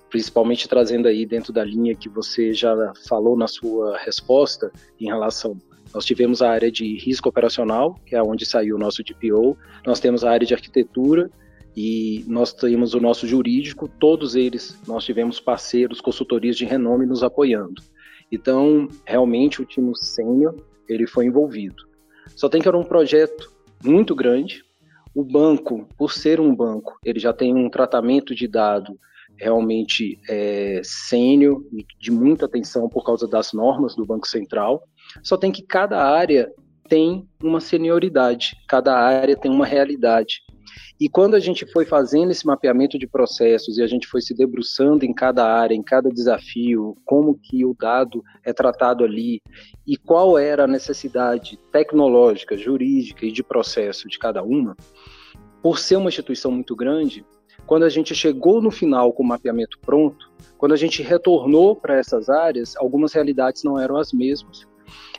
principalmente 0.09 0.67
trazendo 0.67 1.07
aí 1.07 1.25
dentro 1.25 1.51
da 1.51 1.63
linha 1.63 1.95
que 1.95 2.07
você 2.07 2.53
já 2.53 2.93
falou 3.07 3.35
na 3.35 3.47
sua 3.47 3.97
resposta 3.97 4.71
em 4.99 5.05
relação 5.05 5.57
nós 5.93 6.05
tivemos 6.05 6.41
a 6.41 6.49
área 6.49 6.71
de 6.71 6.97
risco 6.97 7.29
operacional, 7.29 7.95
que 8.05 8.15
é 8.15 8.21
onde 8.21 8.45
saiu 8.45 8.75
o 8.75 8.79
nosso 8.79 9.03
DPO, 9.03 9.57
nós 9.85 9.99
temos 9.99 10.23
a 10.23 10.31
área 10.31 10.45
de 10.45 10.53
arquitetura 10.53 11.29
e 11.75 12.23
nós 12.27 12.53
temos 12.53 12.93
o 12.93 12.99
nosso 12.99 13.27
jurídico, 13.27 13.87
todos 13.87 14.35
eles 14.35 14.79
nós 14.87 15.03
tivemos 15.03 15.39
parceiros, 15.39 16.01
consultorias 16.01 16.55
de 16.55 16.65
renome 16.65 17.05
nos 17.05 17.23
apoiando. 17.23 17.81
Então, 18.31 18.87
realmente 19.05 19.61
o 19.61 19.65
time 19.65 19.91
sênior, 19.95 20.55
ele 20.87 21.07
foi 21.07 21.25
envolvido. 21.25 21.87
Só 22.35 22.49
tem 22.49 22.61
que 22.61 22.67
era 22.67 22.77
um 22.77 22.83
projeto 22.83 23.51
muito 23.83 24.15
grande. 24.15 24.63
O 25.15 25.23
banco, 25.23 25.87
por 25.97 26.11
ser 26.11 26.39
um 26.39 26.53
banco, 26.53 26.97
ele 27.03 27.19
já 27.19 27.31
tem 27.31 27.55
um 27.55 27.69
tratamento 27.69 28.35
de 28.35 28.47
dado 28.47 28.99
realmente 29.39 30.19
é, 30.29 30.81
sênior 30.83 31.63
e 31.71 31.85
de 31.99 32.11
muita 32.11 32.45
atenção 32.45 32.89
por 32.89 33.03
causa 33.03 33.27
das 33.27 33.53
normas 33.53 33.95
do 33.95 34.05
Banco 34.05 34.27
Central. 34.27 34.83
Só 35.23 35.37
tem 35.37 35.51
que 35.51 35.61
cada 35.61 36.03
área 36.03 36.51
tem 36.87 37.27
uma 37.43 37.59
senioridade, 37.59 38.55
cada 38.67 38.95
área 38.97 39.35
tem 39.35 39.51
uma 39.51 39.65
realidade. 39.65 40.41
E 40.99 41.07
quando 41.07 41.35
a 41.35 41.39
gente 41.39 41.65
foi 41.71 41.85
fazendo 41.85 42.31
esse 42.31 42.45
mapeamento 42.45 42.97
de 42.97 43.07
processos 43.07 43.77
e 43.77 43.83
a 43.83 43.87
gente 43.87 44.07
foi 44.07 44.21
se 44.21 44.33
debruçando 44.33 45.05
em 45.05 45.13
cada 45.13 45.45
área, 45.45 45.75
em 45.75 45.83
cada 45.83 46.09
desafio, 46.09 46.95
como 47.05 47.37
que 47.37 47.63
o 47.63 47.75
dado 47.79 48.23
é 48.43 48.51
tratado 48.51 49.03
ali 49.03 49.41
e 49.85 49.95
qual 49.95 50.37
era 50.37 50.63
a 50.63 50.67
necessidade 50.67 51.57
tecnológica, 51.71 52.57
jurídica 52.57 53.25
e 53.25 53.31
de 53.31 53.43
processo 53.43 54.07
de 54.07 54.17
cada 54.17 54.43
uma, 54.43 54.75
por 55.61 55.77
ser 55.77 55.97
uma 55.97 56.09
instituição 56.09 56.51
muito 56.51 56.75
grande, 56.75 57.23
quando 57.67 57.83
a 57.83 57.89
gente 57.89 58.15
chegou 58.15 58.61
no 58.61 58.71
final 58.71 59.11
com 59.11 59.21
o 59.21 59.27
mapeamento 59.27 59.77
pronto, 59.79 60.31
quando 60.57 60.71
a 60.71 60.77
gente 60.77 61.03
retornou 61.03 61.75
para 61.75 61.99
essas 61.99 62.29
áreas, 62.29 62.75
algumas 62.77 63.11
realidades 63.13 63.63
não 63.63 63.77
eram 63.77 63.97
as 63.97 64.13
mesmas. 64.13 64.65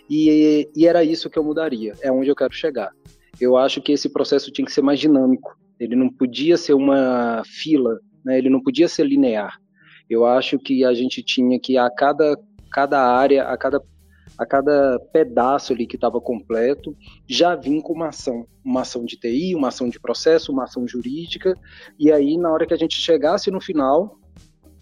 E, 0.08 0.66
e 0.74 0.86
era 0.86 1.04
isso 1.04 1.28
que 1.28 1.38
eu 1.38 1.44
mudaria, 1.44 1.92
é 2.00 2.10
onde 2.10 2.30
eu 2.30 2.34
quero 2.34 2.54
chegar. 2.54 2.90
Eu 3.38 3.56
acho 3.56 3.82
que 3.82 3.92
esse 3.92 4.08
processo 4.08 4.50
tinha 4.50 4.64
que 4.64 4.72
ser 4.72 4.80
mais 4.80 4.98
dinâmico, 4.98 5.56
ele 5.78 5.94
não 5.94 6.08
podia 6.08 6.56
ser 6.56 6.72
uma 6.72 7.42
fila, 7.44 8.00
né? 8.24 8.38
ele 8.38 8.48
não 8.48 8.62
podia 8.62 8.88
ser 8.88 9.06
linear. 9.06 9.58
Eu 10.08 10.24
acho 10.24 10.58
que 10.58 10.84
a 10.84 10.94
gente 10.94 11.22
tinha 11.22 11.60
que, 11.60 11.76
a 11.76 11.90
cada, 11.90 12.34
cada 12.72 12.98
área, 12.98 13.44
a 13.44 13.58
cada, 13.58 13.80
a 14.38 14.46
cada 14.46 15.00
pedaço 15.12 15.72
ali 15.72 15.86
que 15.86 15.96
estava 15.96 16.20
completo, 16.20 16.96
já 17.26 17.56
vir 17.56 17.82
com 17.82 17.92
uma 17.92 18.08
ação. 18.08 18.46
Uma 18.64 18.82
ação 18.82 19.04
de 19.04 19.16
TI, 19.16 19.54
uma 19.54 19.68
ação 19.68 19.88
de 19.88 19.98
processo, 19.98 20.52
uma 20.52 20.64
ação 20.64 20.86
jurídica, 20.86 21.58
e 21.98 22.12
aí, 22.12 22.36
na 22.38 22.50
hora 22.50 22.66
que 22.66 22.74
a 22.74 22.76
gente 22.76 23.00
chegasse 23.00 23.50
no 23.50 23.60
final, 23.60 24.16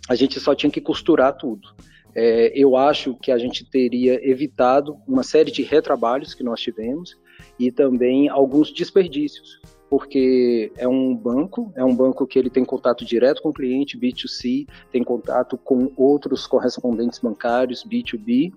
a 0.09 0.15
gente 0.15 0.39
só 0.39 0.55
tinha 0.55 0.71
que 0.71 0.81
costurar 0.81 1.37
tudo. 1.37 1.69
É, 2.15 2.53
eu 2.55 2.77
acho 2.77 3.15
que 3.15 3.31
a 3.31 3.39
gente 3.39 3.69
teria 3.69 4.19
evitado 4.29 4.97
uma 5.07 5.23
série 5.23 5.51
de 5.51 5.63
retrabalhos 5.63 6.35
que 6.35 6.43
nós 6.43 6.61
tivemos 6.61 7.17
e 7.59 7.71
também 7.71 8.29
alguns 8.29 8.73
desperdícios, 8.73 9.61
porque 9.89 10.73
é 10.77 10.89
um 10.89 11.15
banco, 11.15 11.73
é 11.77 11.85
um 11.85 11.95
banco 11.95 12.27
que 12.27 12.39
ele 12.39 12.51
tem 12.51 12.65
contato 12.65 13.05
direto 13.05 13.43
com 13.43 13.51
o 13.51 13.55
cliente 13.55 13.99
B2C, 13.99 14.67
tem 14.91 15.03
contato 15.03 15.57
com 15.57 15.93
outros 15.97 16.47
correspondentes 16.47 17.19
bancários 17.19 17.85
B2B 17.85 18.53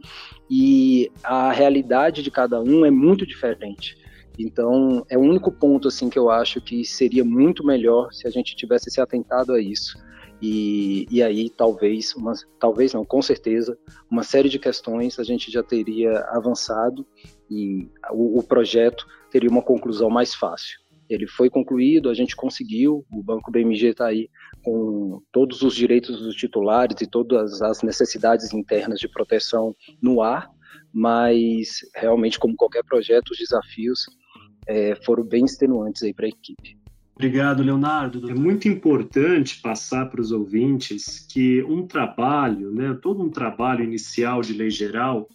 e 0.49 1.11
a 1.23 1.51
realidade 1.51 2.23
de 2.23 2.31
cada 2.31 2.61
um 2.61 2.85
é 2.85 2.91
muito 2.91 3.25
diferente. 3.25 3.97
Então, 4.37 5.05
é 5.09 5.17
o 5.17 5.21
único 5.21 5.51
ponto 5.51 5.89
assim 5.89 6.09
que 6.09 6.17
eu 6.17 6.29
acho 6.29 6.61
que 6.61 6.85
seria 6.85 7.25
muito 7.25 7.65
melhor 7.65 8.13
se 8.13 8.25
a 8.25 8.31
gente 8.31 8.55
tivesse 8.55 8.89
se 8.89 9.01
atentado 9.01 9.51
a 9.53 9.61
isso. 9.61 9.97
E, 10.41 11.05
e 11.11 11.21
aí 11.21 11.49
talvez, 11.49 12.15
uma, 12.15 12.31
talvez 12.57 12.93
não, 12.93 13.03
com 13.03 13.21
certeza, 13.21 13.77
uma 14.09 14.23
série 14.23 14.47
de 14.47 14.57
questões 14.57 15.19
a 15.19 15.23
gente 15.23 15.51
já 15.51 15.61
teria 15.61 16.19
avançado 16.29 17.05
e 17.49 17.87
o, 18.11 18.39
o 18.39 18.43
projeto 18.43 19.05
teria 19.31 19.49
uma 19.49 19.61
conclusão 19.61 20.09
mais 20.09 20.33
fácil. 20.35 20.77
Ele 21.09 21.27
foi 21.27 21.49
concluído, 21.49 22.09
a 22.09 22.13
gente 22.13 22.35
conseguiu, 22.35 23.03
o 23.11 23.23
Banco 23.23 23.51
BMG 23.51 23.87
está 23.87 24.07
aí 24.07 24.29
com 24.63 25.21
todos 25.31 25.63
os 25.63 25.75
direitos 25.75 26.21
dos 26.21 26.35
titulares 26.35 27.01
e 27.01 27.07
todas 27.09 27.61
as 27.61 27.81
necessidades 27.81 28.53
internas 28.53 28.99
de 28.99 29.07
proteção 29.07 29.75
no 30.01 30.21
ar, 30.21 30.47
mas 30.93 31.79
realmente, 31.95 32.37
como 32.37 32.55
qualquer 32.55 32.83
projeto, 32.83 33.31
os 33.31 33.39
desafios 33.39 34.05
é, 34.67 34.95
foram 35.03 35.23
bem 35.23 35.45
extenuantes 35.45 36.03
aí 36.03 36.13
para 36.13 36.27
a 36.27 36.29
equipe. 36.29 36.77
Obrigado, 37.15 37.63
Leonardo. 37.63 38.29
É 38.29 38.33
muito 38.33 38.69
importante 38.69 39.59
passar 39.61 40.09
para 40.09 40.21
os 40.21 40.31
ouvintes 40.31 41.19
que 41.29 41.61
um 41.63 41.85
trabalho, 41.85 42.71
né, 42.73 42.97
todo 43.01 43.21
um 43.21 43.29
trabalho 43.29 43.83
inicial 43.83 44.41
de 44.41 44.53
lei 44.53 44.69
geral, 44.69 45.27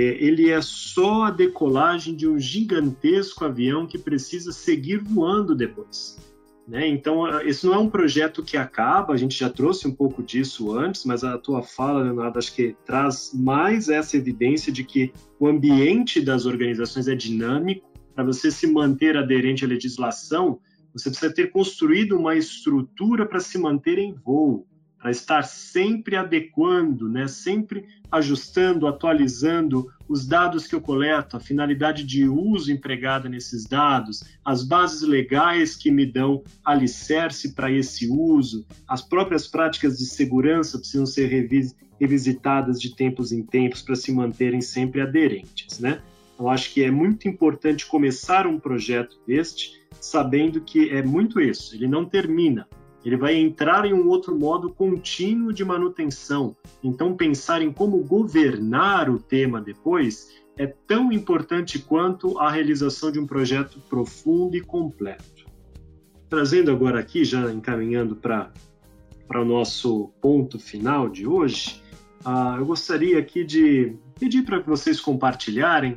ele 0.00 0.50
é 0.50 0.60
só 0.60 1.24
a 1.24 1.30
decolagem 1.30 2.14
de 2.14 2.28
um 2.28 2.38
gigantesco 2.38 3.44
avião 3.44 3.86
que 3.86 3.96
precisa 3.96 4.52
seguir 4.52 4.98
voando 4.98 5.54
depois. 5.54 6.18
Né? 6.68 6.86
Então, 6.88 7.26
esse 7.42 7.64
não 7.64 7.74
é 7.74 7.78
um 7.78 7.88
projeto 7.88 8.42
que 8.42 8.56
acaba, 8.56 9.14
a 9.14 9.16
gente 9.16 9.38
já 9.38 9.48
trouxe 9.48 9.86
um 9.88 9.94
pouco 9.94 10.22
disso 10.22 10.72
antes, 10.72 11.04
mas 11.04 11.24
a 11.24 11.38
tua 11.38 11.62
fala, 11.62 12.02
Leonardo, 12.02 12.38
acho 12.38 12.54
que 12.54 12.76
traz 12.84 13.30
mais 13.32 13.88
essa 13.88 14.16
evidência 14.16 14.72
de 14.72 14.84
que 14.84 15.12
o 15.40 15.46
ambiente 15.46 16.20
das 16.20 16.44
organizações 16.44 17.08
é 17.08 17.14
dinâmico. 17.14 17.88
Para 18.14 18.24
você 18.24 18.50
se 18.50 18.66
manter 18.66 19.16
aderente 19.16 19.64
à 19.64 19.68
legislação, 19.68 20.58
você 20.92 21.08
precisa 21.08 21.32
ter 21.32 21.50
construído 21.50 22.18
uma 22.18 22.34
estrutura 22.34 23.24
para 23.24 23.40
se 23.40 23.58
manter 23.58 23.98
em 23.98 24.12
voo 24.12 24.66
para 24.98 25.10
estar 25.10 25.42
sempre 25.42 26.16
adequando, 26.16 27.08
né, 27.08 27.28
sempre 27.28 27.86
ajustando, 28.10 28.86
atualizando 28.86 29.90
os 30.08 30.26
dados 30.26 30.66
que 30.66 30.74
eu 30.74 30.80
coleto, 30.80 31.36
a 31.36 31.40
finalidade 31.40 32.04
de 32.04 32.28
uso 32.28 32.70
empregada 32.70 33.28
nesses 33.28 33.64
dados, 33.64 34.24
as 34.44 34.62
bases 34.62 35.02
legais 35.02 35.74
que 35.74 35.90
me 35.90 36.06
dão 36.06 36.42
alicerce 36.64 37.54
para 37.54 37.70
esse 37.70 38.08
uso, 38.08 38.64
as 38.86 39.02
próprias 39.02 39.46
práticas 39.46 39.98
de 39.98 40.06
segurança 40.06 40.78
precisam 40.78 41.06
ser 41.06 41.26
revis 41.26 41.74
revisitadas 41.98 42.78
de 42.78 42.94
tempos 42.94 43.32
em 43.32 43.42
tempos 43.42 43.80
para 43.80 43.96
se 43.96 44.12
manterem 44.12 44.60
sempre 44.60 45.00
aderentes, 45.00 45.78
né? 45.78 46.02
Eu 46.38 46.50
acho 46.50 46.74
que 46.74 46.84
é 46.84 46.90
muito 46.90 47.26
importante 47.26 47.86
começar 47.86 48.46
um 48.46 48.60
projeto 48.60 49.18
deste 49.26 49.80
sabendo 49.98 50.60
que 50.60 50.90
é 50.90 51.02
muito 51.02 51.40
isso, 51.40 51.74
ele 51.74 51.88
não 51.88 52.04
termina, 52.04 52.68
ele 53.06 53.16
vai 53.16 53.36
entrar 53.36 53.84
em 53.84 53.94
um 53.94 54.08
outro 54.08 54.36
modo 54.36 54.68
contínuo 54.68 55.52
de 55.52 55.64
manutenção. 55.64 56.56
Então, 56.82 57.16
pensar 57.16 57.62
em 57.62 57.72
como 57.72 58.02
governar 58.02 59.08
o 59.08 59.16
tema 59.16 59.60
depois 59.60 60.34
é 60.58 60.66
tão 60.66 61.12
importante 61.12 61.78
quanto 61.78 62.36
a 62.40 62.50
realização 62.50 63.12
de 63.12 63.20
um 63.20 63.26
projeto 63.26 63.78
profundo 63.88 64.56
e 64.56 64.60
completo. 64.60 65.46
Trazendo 66.28 66.72
agora 66.72 66.98
aqui, 66.98 67.24
já 67.24 67.48
encaminhando 67.52 68.16
para 68.16 68.50
o 69.36 69.44
nosso 69.44 70.10
ponto 70.20 70.58
final 70.58 71.08
de 71.08 71.28
hoje, 71.28 71.80
uh, 72.24 72.58
eu 72.58 72.66
gostaria 72.66 73.20
aqui 73.20 73.44
de 73.44 73.94
pedir 74.18 74.42
para 74.42 74.60
que 74.60 74.68
vocês 74.68 75.00
compartilharem 75.00 75.96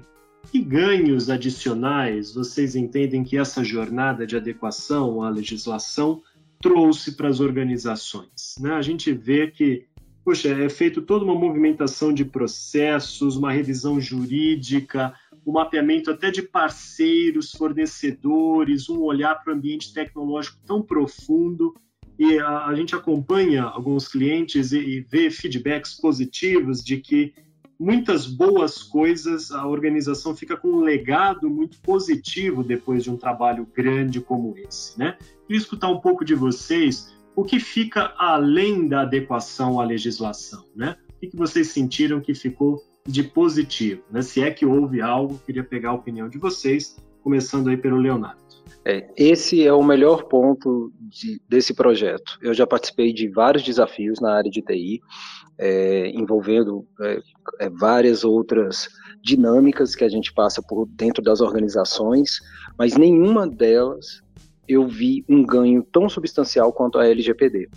que 0.51 0.59
ganhos 0.59 1.29
adicionais 1.29 2.33
vocês 2.33 2.75
entendem 2.75 3.23
que 3.23 3.37
essa 3.37 3.63
jornada 3.63 4.25
de 4.25 4.35
adequação 4.35 5.23
à 5.23 5.29
legislação 5.29 6.21
trouxe 6.61 7.13
para 7.13 7.29
as 7.29 7.39
organizações? 7.39 8.55
Né? 8.59 8.71
A 8.71 8.81
gente 8.81 9.11
vê 9.11 9.47
que, 9.47 9.87
poxa, 10.23 10.49
é 10.49 10.69
feito 10.69 11.01
toda 11.01 11.25
uma 11.25 11.35
movimentação 11.35 12.13
de 12.13 12.25
processos, 12.25 13.35
uma 13.35 13.51
revisão 13.51 13.99
jurídica, 13.99 15.13
o 15.45 15.51
um 15.51 15.53
mapeamento 15.53 16.11
até 16.11 16.29
de 16.29 16.41
parceiros, 16.41 17.51
fornecedores, 17.51 18.89
um 18.89 19.01
olhar 19.01 19.35
para 19.35 19.53
o 19.53 19.55
ambiente 19.55 19.93
tecnológico 19.93 20.59
tão 20.65 20.81
profundo. 20.81 21.73
E 22.17 22.37
a, 22.39 22.65
a 22.65 22.75
gente 22.75 22.93
acompanha 22.93 23.63
alguns 23.63 24.07
clientes 24.07 24.71
e, 24.73 24.79
e 24.79 25.01
vê 25.01 25.29
feedbacks 25.29 25.93
positivos 25.93 26.83
de 26.83 26.97
que 26.97 27.33
muitas 27.79 28.27
boas 28.27 28.83
coisas, 28.83 29.51
a 29.51 29.65
organização 29.65 30.35
fica 30.35 30.57
com 30.57 30.67
um 30.67 30.81
legado 30.81 31.49
muito 31.49 31.79
positivo 31.79 32.63
depois 32.63 33.03
de 33.03 33.09
um 33.09 33.15
trabalho 33.15 33.65
grande 33.73 34.19
como 34.19 34.53
esse, 34.57 34.99
né? 34.99 35.17
Queria 35.47 35.61
escutar 35.61 35.87
um 35.87 35.99
pouco 35.99 36.25
de 36.25 36.35
vocês, 36.35 37.15
o 37.35 37.43
que 37.43 37.59
fica 37.59 38.13
além 38.17 38.87
da 38.87 39.01
adequação 39.01 39.79
à 39.79 39.85
legislação, 39.85 40.65
né? 40.75 40.97
O 41.15 41.19
que 41.29 41.37
vocês 41.37 41.69
sentiram 41.69 42.19
que 42.19 42.33
ficou 42.33 42.83
de 43.07 43.23
positivo, 43.23 44.03
né? 44.11 44.21
Se 44.21 44.41
é 44.41 44.51
que 44.51 44.65
houve 44.65 45.01
algo, 45.01 45.39
queria 45.45 45.63
pegar 45.63 45.91
a 45.91 45.93
opinião 45.93 46.27
de 46.27 46.37
vocês, 46.37 46.97
começando 47.23 47.69
aí 47.69 47.77
pelo 47.77 47.97
Leonardo. 47.97 48.49
É, 48.85 49.09
esse 49.17 49.65
é 49.65 49.73
o 49.73 49.83
melhor 49.83 50.23
ponto 50.23 50.91
de, 50.99 51.41
desse 51.47 51.73
projeto. 51.73 52.37
Eu 52.41 52.53
já 52.53 52.65
participei 52.65 53.13
de 53.13 53.27
vários 53.27 53.63
desafios 53.63 54.19
na 54.19 54.33
área 54.33 54.49
de 54.49 54.61
TI, 54.61 55.01
é, 55.59 56.09
envolvendo 56.11 56.87
é, 57.01 57.19
é, 57.59 57.69
várias 57.69 58.23
outras 58.23 58.87
dinâmicas 59.21 59.93
que 59.93 60.05
a 60.05 60.09
gente 60.09 60.33
passa 60.33 60.61
por 60.61 60.87
dentro 60.87 61.21
das 61.21 61.41
organizações, 61.41 62.39
mas 62.77 62.95
nenhuma 62.95 63.45
delas 63.45 64.21
eu 64.67 64.87
vi 64.87 65.25
um 65.27 65.43
ganho 65.45 65.83
tão 65.91 66.07
substancial 66.07 66.71
quanto 66.71 66.97
a 66.97 67.05
LGPD. 67.05 67.69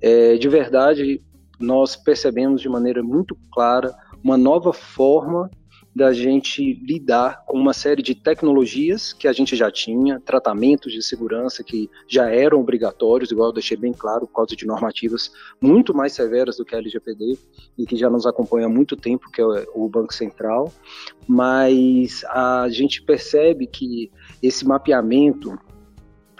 É, 0.00 0.36
de 0.36 0.48
verdade, 0.48 1.22
nós 1.60 1.94
percebemos 1.94 2.60
de 2.60 2.68
maneira 2.68 3.02
muito 3.02 3.36
clara 3.52 3.94
uma 4.24 4.36
nova 4.36 4.72
forma 4.72 5.48
da 5.94 6.12
gente 6.12 6.74
lidar 6.82 7.44
com 7.46 7.58
uma 7.58 7.74
série 7.74 8.02
de 8.02 8.14
tecnologias 8.14 9.12
que 9.12 9.28
a 9.28 9.32
gente 9.32 9.54
já 9.54 9.70
tinha, 9.70 10.18
tratamentos 10.20 10.92
de 10.92 11.02
segurança 11.02 11.62
que 11.62 11.90
já 12.08 12.30
eram 12.30 12.60
obrigatórios, 12.60 13.30
igual 13.30 13.48
eu 13.48 13.52
deixei 13.52 13.76
bem 13.76 13.92
claro, 13.92 14.26
por 14.26 14.34
causa 14.34 14.56
de 14.56 14.66
normativas 14.66 15.30
muito 15.60 15.94
mais 15.94 16.14
severas 16.14 16.56
do 16.56 16.64
que 16.64 16.74
a 16.74 16.78
LGPD 16.78 17.38
e 17.76 17.86
que 17.86 17.96
já 17.96 18.08
nos 18.08 18.26
acompanha 18.26 18.66
há 18.66 18.70
muito 18.70 18.96
tempo, 18.96 19.30
que 19.30 19.42
é 19.42 19.44
o 19.74 19.88
Banco 19.88 20.14
Central, 20.14 20.72
mas 21.28 22.24
a 22.24 22.66
gente 22.70 23.02
percebe 23.02 23.66
que 23.66 24.10
esse 24.42 24.66
mapeamento 24.66 25.58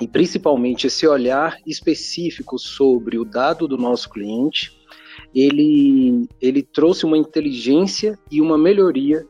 e 0.01 0.09
principalmente 0.09 0.87
esse 0.87 1.07
olhar 1.07 1.59
específico 1.67 2.59
sobre 2.59 3.19
o 3.19 3.25
dado 3.25 3.69
do 3.69 3.77
nosso 3.77 4.09
cliente, 4.11 4.77
ele, 5.35 6.27
ele 6.41 6.63
trouxe 6.63 7.05
uma 7.05 7.17
inteligência 7.17 8.19
e 8.31 8.41
uma 8.41 8.59
melhoria 8.59 9.25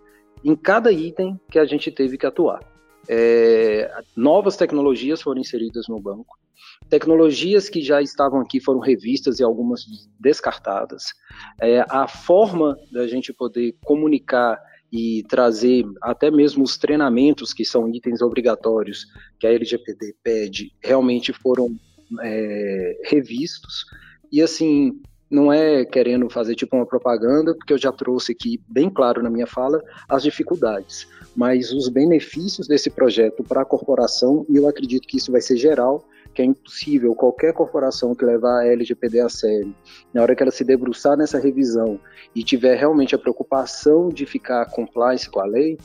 em 0.44 0.54
cada 0.56 0.92
item 0.92 1.38
que 1.50 1.58
a 1.58 1.64
gente 1.64 1.90
teve 1.90 2.18
que 2.18 2.26
atuar. 2.26 2.60
É, 3.08 3.90
novas 4.16 4.56
tecnologias 4.56 5.20
foram 5.20 5.40
inseridas 5.40 5.86
no 5.88 6.00
banco, 6.00 6.38
tecnologias 6.88 7.68
que 7.68 7.82
já 7.82 8.00
estavam 8.00 8.40
aqui 8.40 8.60
foram 8.60 8.78
revistas 8.78 9.40
e 9.40 9.42
algumas 9.42 9.84
descartadas. 10.20 11.06
É, 11.60 11.84
a 11.88 12.06
forma 12.06 12.76
da 12.92 13.06
gente 13.06 13.32
poder 13.32 13.74
comunicar 13.84 14.60
e 14.92 15.24
trazer 15.28 15.84
até 16.02 16.30
mesmo 16.30 16.62
os 16.62 16.76
treinamentos, 16.76 17.54
que 17.54 17.64
são 17.64 17.88
itens 17.88 18.20
obrigatórios 18.20 19.06
que 19.40 19.46
a 19.46 19.52
LGPD 19.52 20.14
pede, 20.22 20.70
realmente 20.82 21.32
foram 21.32 21.74
é, 22.20 23.00
revistos. 23.04 23.86
E 24.30 24.42
assim, 24.42 25.00
não 25.32 25.50
é 25.50 25.82
querendo 25.84 26.28
fazer 26.28 26.54
tipo 26.54 26.76
uma 26.76 26.84
propaganda, 26.84 27.54
porque 27.54 27.72
eu 27.72 27.78
já 27.78 27.90
trouxe 27.90 28.32
aqui 28.32 28.60
bem 28.68 28.90
claro 28.90 29.22
na 29.22 29.30
minha 29.30 29.46
fala 29.46 29.82
as 30.06 30.22
dificuldades, 30.22 31.08
mas 31.34 31.72
os 31.72 31.88
benefícios 31.88 32.68
desse 32.68 32.90
projeto 32.90 33.42
para 33.42 33.62
a 33.62 33.64
corporação, 33.64 34.44
e 34.48 34.56
eu 34.56 34.68
acredito 34.68 35.08
que 35.08 35.16
isso 35.16 35.32
vai 35.32 35.40
ser 35.40 35.56
geral, 35.56 36.06
que 36.34 36.42
é 36.42 36.44
impossível 36.44 37.14
qualquer 37.14 37.54
corporação 37.54 38.14
que 38.14 38.24
levar 38.24 38.60
a 38.60 38.66
LGPD 38.66 39.20
a 39.20 39.28
sério, 39.30 39.74
na 40.12 40.20
hora 40.20 40.36
que 40.36 40.42
ela 40.42 40.52
se 40.52 40.64
debruçar 40.64 41.16
nessa 41.16 41.38
revisão 41.38 41.98
e 42.34 42.44
tiver 42.44 42.76
realmente 42.76 43.14
a 43.14 43.18
preocupação 43.18 44.10
de 44.10 44.26
ficar 44.26 44.66
compliance 44.66 45.30
com 45.30 45.40
a 45.40 45.46
lei, 45.46 45.78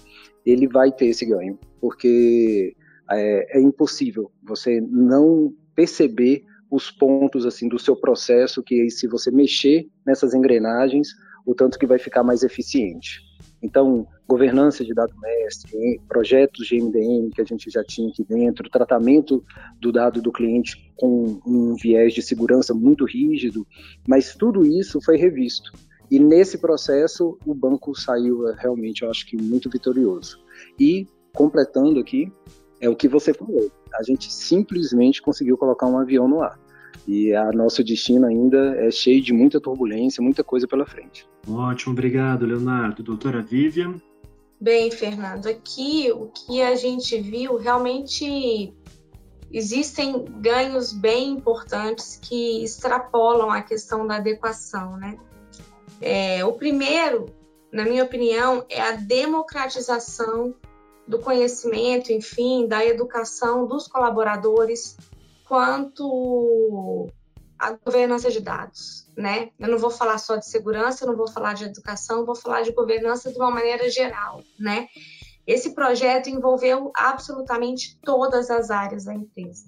ele 0.45 0.67
vai 0.67 0.91
ter 0.91 1.07
esse 1.07 1.25
ganho, 1.25 1.57
porque 1.79 2.75
é, 3.09 3.59
é 3.59 3.61
impossível 3.61 4.29
você 4.43 4.81
não 4.81 5.53
perceber 5.73 6.43
os 6.69 6.91
pontos 6.91 7.45
assim 7.45 7.67
do 7.67 7.79
seu 7.79 7.95
processo 7.95 8.63
que 8.63 8.89
se 8.89 9.07
você 9.07 9.31
mexer 9.31 9.87
nessas 10.05 10.33
engrenagens, 10.33 11.09
o 11.45 11.55
tanto 11.55 11.79
que 11.79 11.87
vai 11.87 11.97
ficar 11.97 12.23
mais 12.23 12.43
eficiente. 12.43 13.21
Então, 13.61 14.05
governança 14.27 14.83
de 14.83 14.93
dado 14.93 15.13
mestre, 15.19 15.99
projetos 16.07 16.67
de 16.67 16.79
MDM 16.79 17.29
que 17.33 17.41
a 17.41 17.45
gente 17.45 17.69
já 17.71 17.83
tinha 17.83 18.09
aqui 18.09 18.23
dentro, 18.23 18.69
tratamento 18.69 19.43
do 19.79 19.91
dado 19.91 20.21
do 20.21 20.31
cliente 20.31 20.91
com 20.95 21.39
um 21.45 21.75
viés 21.75 22.13
de 22.13 22.21
segurança 22.21 22.73
muito 22.73 23.05
rígido, 23.05 23.65
mas 24.07 24.35
tudo 24.35 24.65
isso 24.65 24.99
foi 25.01 25.17
revisto. 25.17 25.71
E 26.09 26.19
nesse 26.19 26.57
processo, 26.57 27.37
o 27.45 27.53
banco 27.53 27.95
saiu 27.95 28.43
realmente, 28.55 29.03
eu 29.03 29.09
acho 29.09 29.25
que 29.25 29.35
muito 29.35 29.69
vitorioso. 29.69 30.37
E, 30.79 31.07
completando 31.33 31.99
aqui, 31.99 32.31
é 32.79 32.89
o 32.89 32.95
que 32.95 33.07
você 33.07 33.33
falou. 33.33 33.71
A 33.93 34.03
gente 34.03 34.31
simplesmente 34.31 35.21
conseguiu 35.21 35.57
colocar 35.57 35.87
um 35.87 35.97
avião 35.97 36.27
no 36.27 36.41
ar. 36.41 36.59
E 37.07 37.33
a 37.33 37.51
nosso 37.51 37.83
destino 37.83 38.27
ainda 38.27 38.75
é 38.77 38.91
cheio 38.91 39.21
de 39.21 39.31
muita 39.31 39.61
turbulência, 39.61 40.21
muita 40.21 40.43
coisa 40.43 40.67
pela 40.67 40.85
frente. 40.85 41.27
Ótimo, 41.49 41.93
obrigado, 41.93 42.45
Leonardo. 42.45 43.01
Doutora 43.01 43.41
Vivian? 43.41 44.01
Bem, 44.59 44.91
Fernando, 44.91 45.47
aqui 45.47 46.11
o 46.11 46.27
que 46.27 46.61
a 46.61 46.75
gente 46.75 47.19
viu 47.21 47.57
realmente 47.57 48.73
existem 49.51 50.25
ganhos 50.41 50.91
bem 50.91 51.29
importantes 51.29 52.19
que 52.21 52.63
extrapolam 52.63 53.51
a 53.51 53.61
questão 53.61 54.05
da 54.05 54.17
adequação, 54.17 54.97
né? 54.97 55.17
É, 56.01 56.43
o 56.43 56.53
primeiro, 56.53 57.27
na 57.71 57.83
minha 57.85 58.03
opinião, 58.03 58.65
é 58.69 58.81
a 58.81 58.91
democratização 58.93 60.53
do 61.07 61.19
conhecimento, 61.19 62.11
enfim, 62.11 62.67
da 62.67 62.85
educação 62.85 63.65
dos 63.65 63.87
colaboradores 63.87 64.97
quanto 65.47 67.07
à 67.57 67.71
governança 67.71 68.29
de 68.29 68.41
dados, 68.41 69.09
né? 69.15 69.49
Eu 69.57 69.69
não 69.69 69.77
vou 69.77 69.89
falar 69.89 70.17
só 70.17 70.35
de 70.35 70.45
segurança, 70.45 71.05
não 71.05 71.15
vou 71.15 71.27
falar 71.27 71.53
de 71.53 71.63
educação, 71.63 72.25
vou 72.25 72.35
falar 72.35 72.61
de 72.61 72.71
governança 72.71 73.31
de 73.31 73.37
uma 73.37 73.49
maneira 73.49 73.89
geral, 73.89 74.43
né? 74.59 74.87
Esse 75.45 75.73
projeto 75.73 76.29
envolveu 76.29 76.91
absolutamente 76.93 77.97
todas 78.03 78.49
as 78.49 78.69
áreas 78.69 79.05
da 79.05 79.15
empresa. 79.15 79.65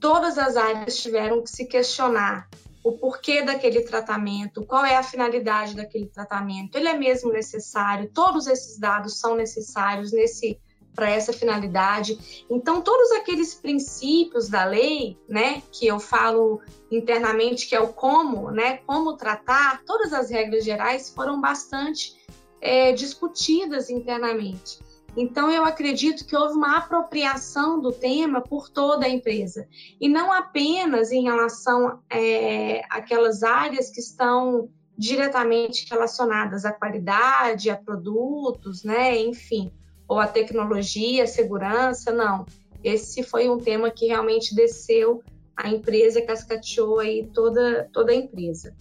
Todas 0.00 0.36
as 0.36 0.56
áreas 0.56 0.96
tiveram 0.96 1.42
que 1.42 1.50
se 1.50 1.64
questionar 1.64 2.48
o 2.86 2.92
porquê 2.92 3.42
daquele 3.42 3.80
tratamento, 3.80 4.64
qual 4.64 4.84
é 4.84 4.94
a 4.94 5.02
finalidade 5.02 5.74
daquele 5.74 6.06
tratamento, 6.06 6.76
ele 6.78 6.86
é 6.86 6.96
mesmo 6.96 7.32
necessário, 7.32 8.08
todos 8.14 8.46
esses 8.46 8.78
dados 8.78 9.18
são 9.18 9.34
necessários 9.34 10.12
nesse 10.12 10.60
para 10.94 11.10
essa 11.10 11.32
finalidade. 11.32 12.46
Então, 12.48 12.80
todos 12.80 13.10
aqueles 13.10 13.54
princípios 13.54 14.48
da 14.48 14.64
lei, 14.64 15.18
né, 15.28 15.62
que 15.72 15.86
eu 15.86 15.98
falo 15.98 16.60
internamente 16.88 17.66
que 17.66 17.74
é 17.74 17.80
o 17.80 17.92
como, 17.92 18.52
né, 18.52 18.78
como 18.86 19.16
tratar, 19.16 19.82
todas 19.84 20.12
as 20.12 20.30
regras 20.30 20.64
gerais 20.64 21.10
foram 21.10 21.40
bastante 21.40 22.16
é, 22.60 22.92
discutidas 22.92 23.90
internamente. 23.90 24.78
Então, 25.16 25.50
eu 25.50 25.64
acredito 25.64 26.26
que 26.26 26.36
houve 26.36 26.54
uma 26.54 26.76
apropriação 26.76 27.80
do 27.80 27.90
tema 27.90 28.42
por 28.42 28.68
toda 28.68 29.06
a 29.06 29.08
empresa, 29.08 29.66
e 29.98 30.08
não 30.08 30.30
apenas 30.30 31.10
em 31.10 31.22
relação 31.22 32.00
é, 32.10 32.82
àquelas 32.90 33.42
áreas 33.42 33.88
que 33.88 34.00
estão 34.00 34.68
diretamente 34.96 35.86
relacionadas 35.90 36.64
à 36.64 36.72
qualidade, 36.72 37.70
a 37.70 37.76
produtos, 37.76 38.84
né, 38.84 39.18
enfim, 39.18 39.72
ou 40.06 40.18
a 40.18 40.26
tecnologia, 40.26 41.24
a 41.24 41.26
segurança, 41.26 42.12
não. 42.12 42.44
Esse 42.84 43.22
foi 43.22 43.48
um 43.48 43.58
tema 43.58 43.90
que 43.90 44.06
realmente 44.06 44.54
desceu 44.54 45.22
a 45.56 45.68
empresa, 45.70 46.22
cascateou 46.22 46.98
aí 46.98 47.26
toda, 47.32 47.88
toda 47.92 48.12
a 48.12 48.14
empresa. 48.14 48.76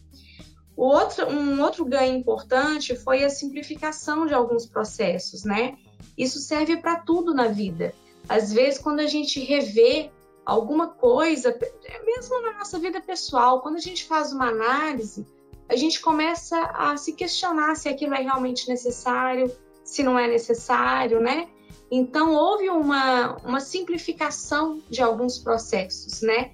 O 0.75 0.83
outro, 0.83 1.27
um 1.29 1.61
outro 1.61 1.85
ganho 1.85 2.17
importante 2.17 2.95
foi 2.97 3.23
a 3.23 3.29
simplificação 3.29 4.25
de 4.25 4.33
alguns 4.33 4.65
processos, 4.65 5.45
né? 5.45 5.77
Isso 6.17 6.39
serve 6.39 6.77
para 6.77 6.99
tudo 6.99 7.33
na 7.33 7.47
vida. 7.47 7.93
Às 8.27 8.51
vezes, 8.51 8.79
quando 8.79 8.99
a 8.99 9.07
gente 9.07 9.39
revê 9.39 10.09
alguma 10.45 10.87
coisa, 10.87 11.57
mesmo 12.05 12.41
na 12.41 12.53
nossa 12.53 12.79
vida 12.79 13.01
pessoal, 13.01 13.61
quando 13.61 13.75
a 13.75 13.81
gente 13.81 14.05
faz 14.05 14.31
uma 14.31 14.49
análise, 14.49 15.25
a 15.67 15.75
gente 15.75 15.99
começa 15.99 16.59
a 16.73 16.95
se 16.97 17.13
questionar 17.13 17.75
se 17.75 17.89
aquilo 17.89 18.13
é 18.13 18.21
realmente 18.21 18.67
necessário, 18.67 19.51
se 19.83 20.03
não 20.03 20.17
é 20.17 20.27
necessário, 20.27 21.19
né? 21.19 21.47
Então, 21.89 22.33
houve 22.33 22.69
uma, 22.69 23.37
uma 23.37 23.59
simplificação 23.59 24.81
de 24.89 25.01
alguns 25.01 25.37
processos, 25.37 26.21
né? 26.21 26.51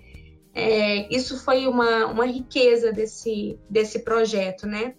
É, 0.54 1.14
isso 1.14 1.42
foi 1.44 1.68
uma, 1.68 2.08
uma 2.08 2.26
riqueza 2.26 2.92
desse, 2.92 3.58
desse 3.70 4.00
projeto, 4.00 4.68
né? 4.68 4.96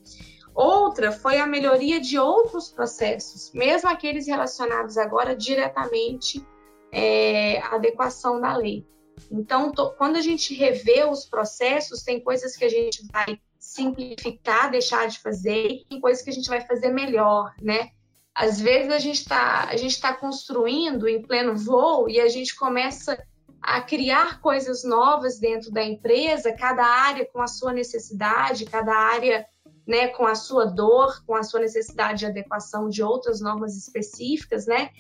Outra 0.55 1.11
foi 1.11 1.39
a 1.39 1.47
melhoria 1.47 2.01
de 2.01 2.19
outros 2.19 2.69
processos, 2.69 3.51
mesmo 3.53 3.89
aqueles 3.89 4.27
relacionados 4.27 4.99
agora 4.99 5.35
diretamente 5.35 6.45
é, 6.93 7.59
à 7.61 7.77
adequação 7.77 8.41
da 8.41 8.57
lei. 8.57 8.87
Então, 9.31 9.73
quando 9.97 10.17
a 10.17 10.21
gente 10.21 10.55
revê 10.55 11.05
os 11.05 11.25
processos, 11.25 12.03
tem 12.03 12.21
coisas 12.21 12.57
que 12.57 12.65
a 12.65 12.69
gente 12.69 13.07
vai 13.11 13.41
simplificar, 13.59 14.71
deixar 14.71 15.07
de 15.09 15.21
fazer, 15.21 15.69
e 15.69 15.85
tem 15.89 16.01
coisas 16.01 16.23
que 16.23 16.31
a 16.31 16.33
gente 16.33 16.49
vai 16.49 16.61
fazer 16.61 16.89
melhor, 16.89 17.55
né? 17.61 17.91
Às 18.35 18.61
vezes 18.61 18.91
a 18.93 18.99
gente 18.99 19.21
está 19.21 19.65
a 19.65 19.77
gente 19.77 19.93
está 19.93 20.13
construindo 20.15 21.07
em 21.07 21.23
pleno 21.23 21.55
voo 21.55 22.09
e 22.09 22.19
a 22.19 22.29
gente 22.29 22.57
começa 22.57 23.23
a 23.61 23.81
criar 23.81 24.41
coisas 24.41 24.83
novas 24.83 25.39
dentro 25.39 25.71
da 25.71 25.85
empresa, 25.85 26.53
cada 26.53 26.85
área 26.85 27.25
com 27.27 27.41
a 27.41 27.47
sua 27.47 27.73
necessidade, 27.73 28.65
cada 28.65 28.93
área 28.93 29.47
né, 29.87 30.09
com 30.09 30.27
a 30.27 30.35
sua 30.35 30.65
dor, 30.65 31.23
com 31.27 31.35
a 31.35 31.43
sua 31.43 31.61
necessidade 31.61 32.21
de 32.21 32.27
adequação 32.27 32.89
de 32.89 33.03
outras 33.03 33.41
normas 33.41 33.77
específicas, 33.77 34.67
né? 34.67 34.91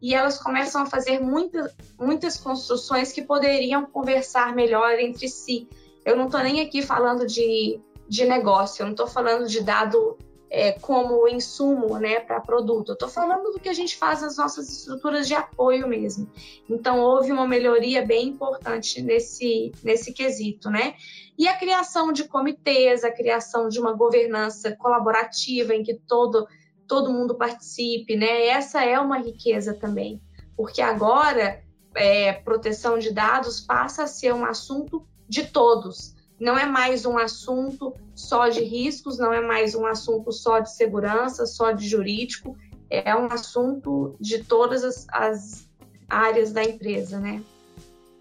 E 0.00 0.14
elas 0.14 0.38
começam 0.38 0.82
a 0.82 0.86
fazer 0.86 1.20
muita, 1.20 1.74
muitas 1.98 2.38
construções 2.38 3.12
que 3.12 3.20
poderiam 3.20 3.84
conversar 3.84 4.54
melhor 4.54 4.98
entre 4.98 5.28
si. 5.28 5.68
Eu 6.04 6.16
não 6.16 6.26
estou 6.26 6.40
nem 6.40 6.60
aqui 6.60 6.80
falando 6.80 7.26
de, 7.26 7.78
de 8.08 8.24
negócio, 8.24 8.82
eu 8.82 8.86
não 8.86 8.92
estou 8.92 9.06
falando 9.06 9.46
de 9.46 9.62
dado 9.62 10.16
é, 10.50 10.72
como 10.72 11.28
insumo 11.28 11.96
né, 11.98 12.18
para 12.18 12.40
produto. 12.40 12.88
Eu 12.88 12.94
estou 12.94 13.08
falando 13.08 13.52
do 13.52 13.60
que 13.60 13.68
a 13.68 13.72
gente 13.72 13.96
faz 13.96 14.20
nas 14.20 14.36
nossas 14.36 14.68
estruturas 14.68 15.28
de 15.28 15.34
apoio 15.34 15.86
mesmo. 15.86 16.28
Então, 16.68 16.98
houve 16.98 17.30
uma 17.30 17.46
melhoria 17.46 18.04
bem 18.04 18.28
importante 18.28 19.00
nesse, 19.00 19.72
nesse 19.84 20.12
quesito. 20.12 20.68
Né? 20.68 20.94
E 21.38 21.46
a 21.46 21.56
criação 21.56 22.12
de 22.12 22.24
comitês, 22.24 23.04
a 23.04 23.12
criação 23.12 23.68
de 23.68 23.78
uma 23.78 23.92
governança 23.92 24.74
colaborativa 24.74 25.72
em 25.72 25.84
que 25.84 25.94
todo, 25.94 26.48
todo 26.88 27.12
mundo 27.12 27.36
participe, 27.36 28.16
né? 28.16 28.46
essa 28.48 28.84
é 28.84 28.98
uma 28.98 29.18
riqueza 29.18 29.72
também, 29.72 30.20
porque 30.56 30.82
agora 30.82 31.62
é, 31.94 32.32
proteção 32.32 32.98
de 32.98 33.12
dados 33.12 33.60
passa 33.60 34.02
a 34.02 34.06
ser 34.08 34.34
um 34.34 34.44
assunto 34.44 35.06
de 35.28 35.46
todos 35.46 36.18
não 36.40 36.58
é 36.58 36.64
mais 36.64 37.04
um 37.04 37.18
assunto 37.18 37.94
só 38.14 38.48
de 38.48 38.62
riscos, 38.62 39.18
não 39.18 39.32
é 39.32 39.46
mais 39.46 39.74
um 39.74 39.86
assunto 39.86 40.32
só 40.32 40.58
de 40.58 40.74
segurança, 40.74 41.44
só 41.44 41.70
de 41.70 41.86
jurídico, 41.86 42.56
é 42.88 43.14
um 43.14 43.26
assunto 43.26 44.16
de 44.18 44.42
todas 44.42 44.82
as, 44.82 45.06
as 45.12 45.70
áreas 46.08 46.52
da 46.52 46.64
empresa, 46.64 47.20
né? 47.20 47.42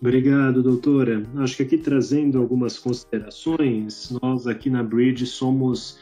Obrigado, 0.01 0.61
doutora. 0.61 1.23
Acho 1.37 1.57
que 1.57 1.63
aqui 1.63 1.77
trazendo 1.77 2.37
algumas 2.39 2.77
considerações, 2.77 4.11
nós 4.21 4.47
aqui 4.47 4.69
na 4.69 4.83
Bridge 4.83 5.25
somos 5.25 5.99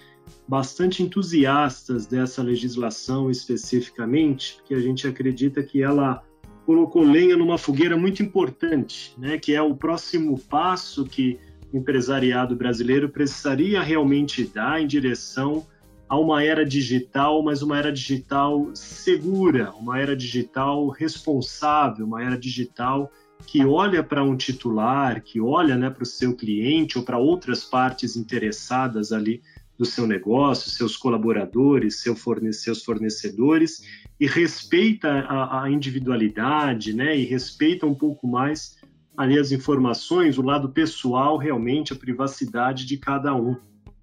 bastante 0.47 1.01
entusiastas 1.01 2.05
dessa 2.05 2.43
legislação 2.43 3.31
especificamente, 3.31 4.55
porque 4.55 4.73
a 4.73 4.79
gente 4.79 5.07
acredita 5.07 5.63
que 5.63 5.81
ela 5.81 6.23
colocou 6.65 7.01
lenha 7.01 7.37
numa 7.37 7.57
fogueira 7.57 7.95
muito 7.95 8.21
importante, 8.21 9.15
né, 9.17 9.37
que 9.37 9.53
é 9.53 9.61
o 9.61 9.73
próximo 9.73 10.37
passo 10.37 11.05
que 11.05 11.39
empresariado 11.77 12.55
brasileiro 12.55 13.09
precisaria 13.09 13.81
realmente 13.81 14.43
dar 14.45 14.81
em 14.81 14.87
direção 14.87 15.65
a 16.09 16.17
uma 16.17 16.43
era 16.43 16.65
digital, 16.65 17.43
mas 17.43 17.61
uma 17.61 17.77
era 17.77 17.91
digital 17.91 18.69
segura, 18.73 19.71
uma 19.71 19.99
era 19.99 20.15
digital 20.15 20.87
responsável, 20.89 22.05
uma 22.05 22.23
era 22.23 22.37
digital 22.37 23.11
que 23.45 23.63
olha 23.65 24.03
para 24.03 24.23
um 24.23 24.35
titular, 24.35 25.21
que 25.21 25.39
olha 25.39 25.75
né, 25.75 25.89
para 25.89 26.03
o 26.03 26.05
seu 26.05 26.35
cliente 26.35 26.97
ou 26.97 27.03
para 27.03 27.17
outras 27.17 27.63
partes 27.63 28.15
interessadas 28.15 29.11
ali 29.11 29.41
do 29.77 29.85
seu 29.85 30.07
negócio, 30.07 30.71
seus 30.71 30.97
colaboradores, 30.97 32.01
seu 32.01 32.15
forne 32.15 32.51
seus 32.51 32.83
fornecedores, 32.83 33.83
e 34.19 34.25
respeita 34.25 35.07
a, 35.09 35.63
a 35.63 35.69
individualidade, 35.69 36.93
né, 36.93 37.15
e 37.15 37.23
respeita 37.25 37.85
um 37.85 37.93
pouco 37.93 38.27
mais 38.27 38.75
ali 39.17 39.39
as 39.39 39.51
informações, 39.51 40.37
o 40.37 40.43
lado 40.43 40.69
pessoal, 40.69 41.37
realmente, 41.37 41.91
a 41.91 41.95
privacidade 41.95 42.85
de 42.85 42.97
cada 42.97 43.33
um. 43.33 43.55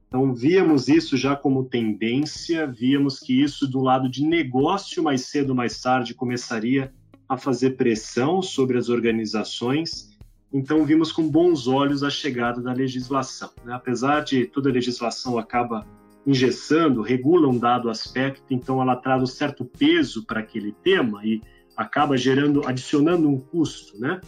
Então, 0.09 0.35
víamos 0.35 0.89
isso 0.89 1.17
já 1.17 1.37
como 1.37 1.65
tendência, 1.65 2.67
víamos 2.67 3.21
que 3.21 3.41
isso 3.41 3.67
do 3.67 3.81
lado 3.81 4.09
de 4.09 4.25
negócio, 4.25 5.03
mais 5.03 5.23
cedo 5.27 5.51
ou 5.51 5.57
mais 5.57 5.81
tarde, 5.81 6.15
começaria 6.15 6.93
a 7.29 7.37
fazer 7.37 7.71
pressão 7.71 8.43
sobre 8.43 8.77
as 8.77 8.89
organizações. 8.89 10.11
Então, 10.53 10.85
vimos 10.85 11.13
com 11.13 11.29
bons 11.29 11.69
olhos 11.69 12.03
a 12.03 12.11
chegada 12.11 12.61
da 12.61 12.73
legislação. 12.73 13.51
Né? 13.65 13.73
Apesar 13.73 14.25
de 14.25 14.47
toda 14.47 14.71
legislação 14.71 15.39
acaba 15.39 15.87
engessando, 16.27 17.03
regula 17.03 17.49
um 17.49 17.59
dado 17.59 17.91
aspecto, 17.91 18.43
então 18.51 18.81
ela 18.81 18.97
traz 18.97 19.23
um 19.23 19.27
certo 19.27 19.65
peso 19.65 20.25
para 20.25 20.41
aquele 20.41 20.73
tema 20.73 21.25
e 21.25 21.41
acaba 21.77 22.17
gerando, 22.17 22.67
adicionando 22.67 23.29
um 23.29 23.39
custo, 23.39 23.99
né? 23.99 24.21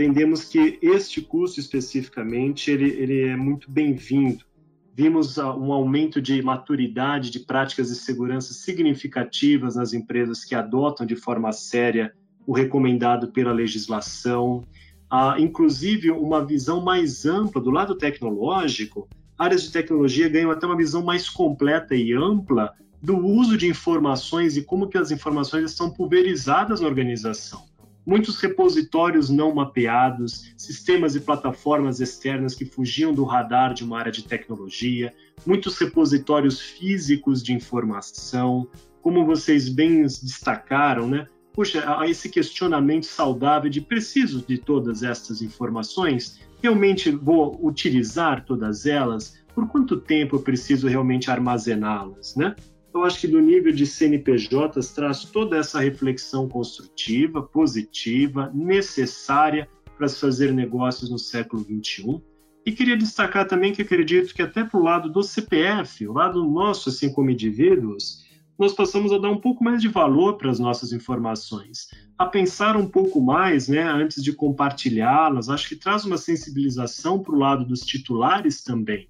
Entendemos 0.00 0.44
que 0.44 0.78
este 0.80 1.20
curso 1.20 1.60
especificamente 1.60 2.70
ele, 2.70 2.88
ele 2.88 3.20
é 3.28 3.36
muito 3.36 3.70
bem-vindo. 3.70 4.46
Vimos 4.94 5.38
ah, 5.38 5.54
um 5.54 5.74
aumento 5.74 6.22
de 6.22 6.40
maturidade 6.40 7.30
de 7.30 7.40
práticas 7.40 7.88
de 7.88 7.96
segurança 7.96 8.54
significativas 8.54 9.76
nas 9.76 9.92
empresas 9.92 10.42
que 10.42 10.54
adotam 10.54 11.04
de 11.04 11.16
forma 11.16 11.52
séria 11.52 12.14
o 12.46 12.54
recomendado 12.54 13.30
pela 13.30 13.52
legislação, 13.52 14.64
ah, 15.10 15.36
inclusive 15.38 16.10
uma 16.10 16.46
visão 16.46 16.80
mais 16.80 17.26
ampla 17.26 17.60
do 17.60 17.70
lado 17.70 17.94
tecnológico. 17.94 19.06
Áreas 19.36 19.64
de 19.64 19.70
tecnologia 19.70 20.30
ganham 20.30 20.50
até 20.50 20.66
uma 20.66 20.78
visão 20.78 21.04
mais 21.04 21.28
completa 21.28 21.94
e 21.94 22.14
ampla 22.14 22.72
do 23.02 23.18
uso 23.18 23.54
de 23.54 23.66
informações 23.68 24.56
e 24.56 24.62
como 24.62 24.88
que 24.88 24.96
as 24.96 25.10
informações 25.10 25.70
estão 25.70 25.90
pulverizadas 25.90 26.80
na 26.80 26.88
organização 26.88 27.69
muitos 28.06 28.40
repositórios 28.40 29.30
não 29.30 29.54
mapeados, 29.54 30.52
sistemas 30.56 31.14
e 31.14 31.20
plataformas 31.20 32.00
externas 32.00 32.54
que 32.54 32.64
fugiam 32.64 33.12
do 33.12 33.24
radar 33.24 33.74
de 33.74 33.84
uma 33.84 33.98
área 33.98 34.12
de 34.12 34.24
tecnologia, 34.24 35.12
muitos 35.46 35.78
repositórios 35.78 36.60
físicos 36.60 37.42
de 37.42 37.52
informação, 37.52 38.68
como 39.02 39.24
vocês 39.24 39.68
bem 39.68 40.02
destacaram, 40.02 41.08
né? 41.08 41.26
Puxa, 41.52 41.82
há 41.98 42.06
esse 42.08 42.28
questionamento 42.28 43.06
saudável 43.06 43.68
de 43.68 43.80
preciso 43.80 44.44
de 44.46 44.58
todas 44.58 45.02
estas 45.02 45.42
informações? 45.42 46.40
Realmente 46.62 47.10
vou 47.10 47.58
utilizar 47.64 48.44
todas 48.44 48.86
elas? 48.86 49.38
Por 49.54 49.68
quanto 49.68 50.00
tempo 50.00 50.36
eu 50.36 50.42
preciso 50.42 50.86
realmente 50.86 51.30
armazená-las, 51.30 52.36
né? 52.36 52.54
Eu 52.92 53.04
acho 53.04 53.20
que 53.20 53.28
do 53.28 53.40
nível 53.40 53.72
de 53.72 53.86
CNPJs 53.86 54.92
traz 54.92 55.24
toda 55.24 55.56
essa 55.56 55.78
reflexão 55.78 56.48
construtiva, 56.48 57.40
positiva, 57.40 58.50
necessária 58.52 59.68
para 59.96 60.08
se 60.08 60.18
fazer 60.18 60.52
negócios 60.52 61.08
no 61.08 61.18
século 61.18 61.62
XXI. 61.62 62.20
E 62.66 62.72
queria 62.72 62.96
destacar 62.96 63.46
também 63.46 63.72
que 63.72 63.82
acredito 63.82 64.34
que 64.34 64.42
até 64.42 64.64
para 64.64 64.78
o 64.78 64.82
lado 64.82 65.08
do 65.08 65.22
CPF, 65.22 66.06
o 66.06 66.12
lado 66.12 66.44
nosso, 66.44 66.88
assim 66.88 67.12
como 67.12 67.30
indivíduos, 67.30 68.24
nós 68.58 68.74
passamos 68.74 69.12
a 69.12 69.18
dar 69.18 69.30
um 69.30 69.40
pouco 69.40 69.62
mais 69.62 69.80
de 69.80 69.88
valor 69.88 70.36
para 70.36 70.50
as 70.50 70.58
nossas 70.58 70.92
informações, 70.92 71.88
a 72.18 72.26
pensar 72.26 72.76
um 72.76 72.86
pouco 72.86 73.20
mais, 73.20 73.68
né, 73.68 73.82
antes 73.82 74.22
de 74.22 74.32
compartilhá-las. 74.32 75.48
Acho 75.48 75.68
que 75.68 75.76
traz 75.76 76.04
uma 76.04 76.18
sensibilização 76.18 77.22
para 77.22 77.34
o 77.34 77.38
lado 77.38 77.64
dos 77.64 77.80
titulares 77.80 78.62
também 78.62 79.08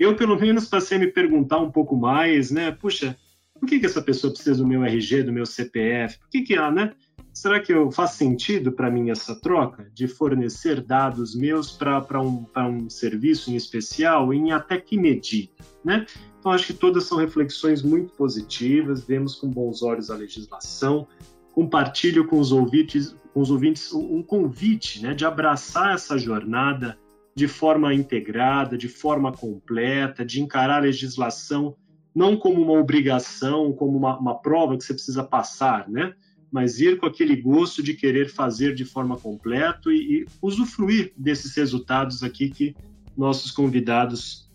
eu 0.00 0.16
pelo 0.16 0.40
menos 0.40 0.66
passei 0.66 0.96
a 0.96 1.00
me 1.00 1.08
perguntar 1.08 1.58
um 1.58 1.70
pouco 1.70 1.94
mais, 1.94 2.50
né? 2.50 2.72
Puxa, 2.72 3.14
por 3.52 3.68
que, 3.68 3.78
que 3.78 3.84
essa 3.84 4.00
pessoa 4.00 4.32
precisa 4.32 4.56
do 4.56 4.66
meu 4.66 4.82
RG, 4.82 5.24
do 5.24 5.32
meu 5.32 5.44
CPF? 5.44 6.18
Por 6.18 6.30
que 6.30 6.40
que 6.40 6.54
ela, 6.54 6.70
né? 6.70 6.94
Será 7.34 7.60
que 7.60 7.70
eu, 7.70 7.90
faz 7.92 8.12
sentido 8.12 8.72
para 8.72 8.90
mim 8.90 9.10
essa 9.10 9.38
troca 9.38 9.90
de 9.92 10.08
fornecer 10.08 10.80
dados 10.80 11.34
meus 11.36 11.70
para 11.70 12.20
um, 12.20 12.46
um 12.56 12.88
serviço 12.88 13.50
em 13.50 13.56
especial? 13.56 14.32
Em 14.32 14.52
até 14.52 14.80
que 14.80 14.98
medida, 14.98 15.52
né? 15.84 16.06
Então, 16.38 16.50
acho 16.50 16.68
que 16.68 16.72
todas 16.72 17.04
são 17.04 17.18
reflexões 17.18 17.82
muito 17.82 18.14
positivas, 18.14 19.04
vemos 19.04 19.34
com 19.34 19.50
bons 19.50 19.82
olhos 19.82 20.10
a 20.10 20.16
legislação, 20.16 21.06
compartilho 21.52 22.26
com 22.26 22.40
os 22.40 22.52
ouvintes, 22.52 23.14
com 23.34 23.40
os 23.42 23.50
ouvintes 23.50 23.92
um 23.92 24.22
convite 24.22 25.02
né, 25.02 25.12
de 25.12 25.26
abraçar 25.26 25.94
essa 25.94 26.16
jornada 26.16 26.98
de 27.40 27.48
forma 27.48 27.94
integrada, 27.94 28.76
de 28.76 28.86
forma 28.86 29.32
completa, 29.32 30.22
de 30.26 30.42
encarar 30.42 30.76
a 30.76 30.80
legislação 30.80 31.74
não 32.14 32.36
como 32.36 32.60
uma 32.60 32.78
obrigação, 32.78 33.72
como 33.72 33.96
uma, 33.96 34.18
uma 34.18 34.34
prova 34.34 34.76
que 34.76 34.84
você 34.84 34.92
precisa 34.92 35.24
passar, 35.24 35.88
né? 35.88 36.12
mas 36.52 36.78
ir 36.80 36.98
com 36.98 37.06
aquele 37.06 37.34
gosto 37.34 37.82
de 37.82 37.94
querer 37.94 38.28
fazer 38.28 38.74
de 38.74 38.84
forma 38.84 39.16
completa 39.16 39.90
e, 39.90 39.94
e 39.94 40.26
usufruir 40.42 41.14
desses 41.16 41.56
resultados 41.56 42.22
aqui 42.22 42.50
que 42.50 42.76
nossos 43.16 43.50
convidados 43.50 44.50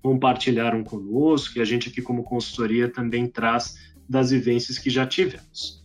compartilharam 0.00 0.84
conosco 0.84 1.58
e 1.58 1.60
a 1.60 1.64
gente 1.64 1.88
aqui 1.88 2.00
como 2.00 2.22
consultoria 2.22 2.88
também 2.88 3.26
traz 3.26 3.74
das 4.08 4.30
vivências 4.30 4.78
que 4.78 4.90
já 4.90 5.04
tivemos. 5.04 5.84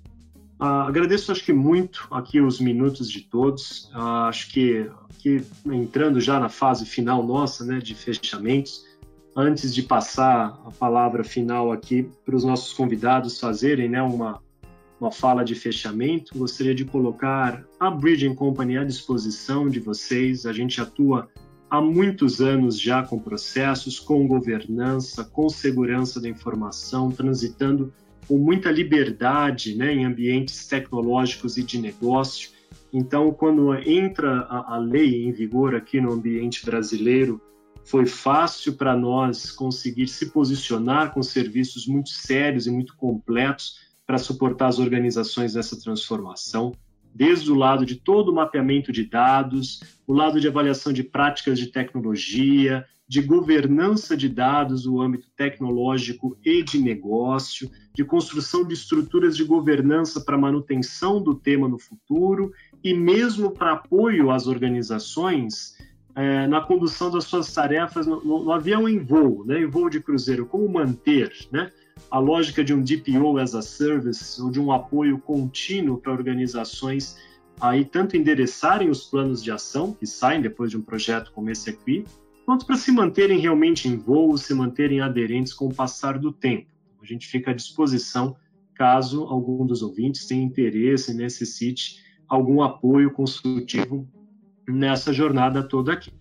Uh, 0.64 0.88
agradeço, 0.88 1.30
acho 1.30 1.44
que 1.44 1.52
muito 1.52 2.08
aqui 2.10 2.40
os 2.40 2.58
minutos 2.58 3.12
de 3.12 3.20
todos. 3.20 3.92
Uh, 3.94 4.28
acho 4.30 4.50
que, 4.50 4.90
que, 5.20 5.44
entrando 5.66 6.22
já 6.22 6.40
na 6.40 6.48
fase 6.48 6.86
final 6.86 7.22
nossa, 7.22 7.66
né, 7.66 7.80
de 7.80 7.94
fechamentos, 7.94 8.86
antes 9.36 9.76
de 9.76 9.84
passar 9.84 10.58
a 10.66 10.72
palavra 10.72 11.22
final 11.22 11.70
aqui 11.70 12.10
para 12.24 12.34
os 12.34 12.46
nossos 12.46 12.72
convidados 12.72 13.42
fazerem, 13.42 13.90
né, 13.90 14.02
uma 14.02 14.42
uma 15.02 15.12
fala 15.12 15.44
de 15.44 15.54
fechamento, 15.54 16.38
gostaria 16.38 16.74
de 16.74 16.86
colocar 16.86 17.66
a 17.78 17.92
Bridging 17.92 18.34
Company 18.34 18.78
à 18.78 18.86
disposição 18.86 19.68
de 19.68 19.82
vocês. 19.82 20.46
A 20.46 20.54
gente 20.54 20.80
atua 20.80 21.28
há 21.70 21.82
muitos 21.82 22.40
anos 22.40 22.80
já 22.80 23.04
com 23.04 23.20
processos, 23.20 24.00
com 24.00 24.26
governança, 24.26 25.26
com 25.26 25.50
segurança 25.50 26.22
da 26.22 26.30
informação, 26.30 27.12
transitando 27.12 27.92
com 28.28 28.38
muita 28.38 28.72
liberdade 28.72 29.76
né, 29.76 29.94
em 29.94 30.06
ambientes 30.06 30.66
tecnológicos 30.68 31.58
e 31.58 31.64
de 31.64 31.80
negócio. 31.80 32.52
Então, 32.92 33.32
quando 33.32 33.74
entra 33.76 34.42
a, 34.42 34.76
a 34.76 34.78
lei 34.78 35.26
em 35.26 35.32
vigor 35.32 35.76
aqui 35.76 36.00
no 36.00 36.14
ambiente 36.14 36.66
brasileiro, 36.66 37.42
foi 37.84 38.06
fácil 38.06 38.74
para 38.74 38.96
nós 38.96 39.52
conseguir 39.52 40.08
se 40.08 40.30
posicionar 40.32 41.14
com 41.14 41.22
serviços 41.22 41.86
muito 41.86 42.10
sérios 42.10 42.66
e 42.66 42.72
muito 42.72 42.96
completos 42.96 43.80
para 44.06 44.18
suportar 44.18 44.68
as 44.68 44.80
organizações 44.80 45.56
nessa 45.56 45.80
transformação, 45.80 46.74
desde 47.14 47.52
o 47.52 47.56
lado 47.56 47.86
de 47.86 47.96
todo 47.96 48.30
o 48.30 48.36
mapeamento 48.36 48.92
de 48.92 49.06
dados, 49.06 49.82
o 50.08 50.14
lado 50.14 50.40
de 50.40 50.48
avaliação 50.48 50.92
de 50.92 51.04
práticas 51.04 51.60
de 51.60 51.68
tecnologia, 51.68 52.86
de 53.08 53.22
governança 53.22 54.16
de 54.18 54.28
dados 54.28 54.86
no 54.86 55.02
âmbito 55.02 55.28
tecnológico 55.36 56.38
e 56.44 56.64
de 56.64 56.80
negócio, 56.80 57.70
de 57.94 58.04
construção 58.04 58.66
de 58.66 58.74
estruturas 58.74 59.38
de 59.38 59.44
governança 59.44 60.22
para 60.22 60.38
manutenção 60.38 61.22
do 61.22 61.36
tema 61.36 61.68
no 61.68 61.78
futuro 61.78 62.52
e 62.84 62.94
mesmo 62.94 63.52
para 63.52 63.74
apoio 63.74 64.32
às 64.32 64.48
organizações 64.48 65.78
é, 66.16 66.48
na 66.48 66.62
condução 66.62 67.12
das 67.12 67.26
suas 67.26 67.54
tarefas 67.54 68.06
no, 68.06 68.24
no, 68.24 68.44
no, 68.46 68.52
avião 68.52 68.88
em 68.88 69.00
voo, 69.00 69.44
né, 69.46 69.62
em 69.62 69.66
voo 69.66 69.90
de 69.90 70.00
cruzeiro, 70.00 70.46
como 70.46 70.68
manter 70.70 71.32
né, 71.52 71.72
a 72.10 72.20
lógica 72.20 72.64
de 72.64 72.74
um 72.74 72.82
DPO 72.82 73.38
as 73.38 73.56
a 73.56 73.62
service 73.62 74.42
ou 74.42 74.52
de 74.52 74.60
um 74.60 74.72
apoio 74.72 75.20
contínuo 75.20 75.98
para 75.98 76.12
organizações 76.12 77.18
aí 77.60 77.86
tanto 77.86 78.18
endereçarem 78.18 78.90
os 78.90 79.04
planos 79.06 79.44
de 79.44 79.52
ação 79.52 79.94
que 79.94 80.06
saem 80.06 80.42
depois 80.42 80.72
de 80.72 80.78
um 80.78 80.82
projeto 80.82 81.32
como 81.34 81.50
esse 81.50 81.70
aqui, 81.70 82.04
quanto 82.46 82.66
para 82.66 82.76
se 82.76 82.92
manterem 82.92 83.40
realmente 83.40 83.88
em 83.88 83.96
voo, 83.96 84.38
se 84.38 84.54
manterem 84.54 85.02
aderentes 85.02 85.54
com 85.54 85.68
o 85.68 85.74
passar 85.74 86.18
do 86.18 86.32
tempo. 86.32 86.68
A 87.02 87.06
gente 87.06 87.28
fica 87.28 87.52
à 87.52 87.54
disposição 87.54 88.36
caso 88.76 89.24
algum 89.24 89.66
dos 89.66 89.82
ouvintes 89.82 90.26
tenha 90.26 90.44
interesse 90.44 91.12
e 91.12 91.16
necessite 91.16 92.02
algum 92.28 92.62
apoio 92.62 93.12
construtivo 93.12 94.08
nessa 94.68 95.14
jornada 95.14 95.62
toda 95.62 95.94
aqui. 95.94 96.12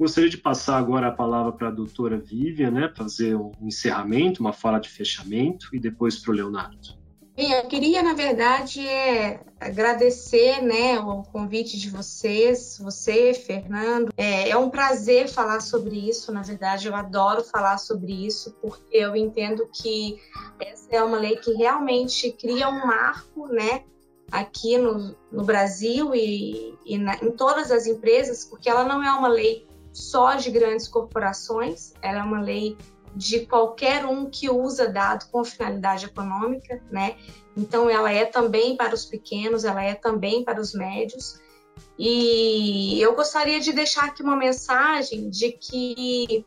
Gostaria 0.00 0.30
de 0.30 0.38
passar 0.38 0.78
agora 0.78 1.08
a 1.08 1.12
palavra 1.12 1.52
para 1.52 1.68
a 1.68 1.70
doutora 1.70 2.16
Vivian, 2.16 2.70
né, 2.70 2.90
fazer 2.96 3.36
um 3.36 3.52
encerramento, 3.60 4.40
uma 4.40 4.50
fala 4.50 4.78
de 4.78 4.88
fechamento, 4.88 5.68
e 5.74 5.78
depois 5.78 6.18
para 6.18 6.30
o 6.30 6.34
Leonardo. 6.34 6.98
Eu 7.36 7.66
queria, 7.66 8.02
na 8.02 8.14
verdade, 8.14 8.80
é, 8.88 9.40
agradecer 9.60 10.62
né, 10.62 10.98
o 10.98 11.22
convite 11.24 11.78
de 11.78 11.90
vocês, 11.90 12.78
você, 12.82 13.34
Fernando. 13.34 14.10
É, 14.16 14.48
é, 14.48 14.56
um 14.56 14.70
prazer 14.70 15.28
falar 15.28 15.60
sobre 15.60 16.08
isso, 16.08 16.32
na 16.32 16.40
verdade, 16.40 16.88
eu 16.88 16.94
adoro 16.94 17.44
falar 17.44 17.76
sobre 17.76 18.26
isso, 18.26 18.56
porque 18.62 18.96
eu 18.96 19.14
entendo 19.14 19.68
que 19.70 20.18
essa 20.58 20.88
é 20.92 21.02
uma 21.02 21.18
lei 21.18 21.36
que 21.36 21.52
realmente 21.52 22.32
cria 22.32 22.70
um 22.70 22.86
marco 22.86 23.48
né, 23.48 23.84
aqui 24.32 24.78
no, 24.78 25.14
no 25.30 25.44
Brasil 25.44 26.14
e, 26.14 26.74
e 26.86 26.96
na, 26.96 27.16
em 27.16 27.32
todas 27.32 27.70
as 27.70 27.86
empresas, 27.86 28.46
porque 28.46 28.70
ela 28.70 28.84
não 28.84 29.02
é 29.02 29.12
uma 29.12 29.28
lei 29.28 29.68
só 29.92 30.34
de 30.34 30.50
grandes 30.50 30.88
corporações, 30.88 31.92
ela 32.00 32.20
é 32.20 32.22
uma 32.22 32.40
lei 32.40 32.76
de 33.14 33.46
qualquer 33.46 34.06
um 34.06 34.30
que 34.30 34.48
usa 34.48 34.88
dado 34.88 35.28
com 35.30 35.44
finalidade 35.44 36.06
econômica, 36.06 36.80
né? 36.90 37.16
Então 37.56 37.90
ela 37.90 38.12
é 38.12 38.24
também 38.24 38.76
para 38.76 38.94
os 38.94 39.04
pequenos, 39.04 39.64
ela 39.64 39.82
é 39.82 39.94
também 39.94 40.44
para 40.44 40.60
os 40.60 40.72
médios. 40.72 41.40
E 41.98 43.00
eu 43.00 43.14
gostaria 43.14 43.60
de 43.60 43.72
deixar 43.72 44.06
aqui 44.06 44.22
uma 44.22 44.36
mensagem 44.36 45.28
de 45.28 45.52
que 45.52 46.44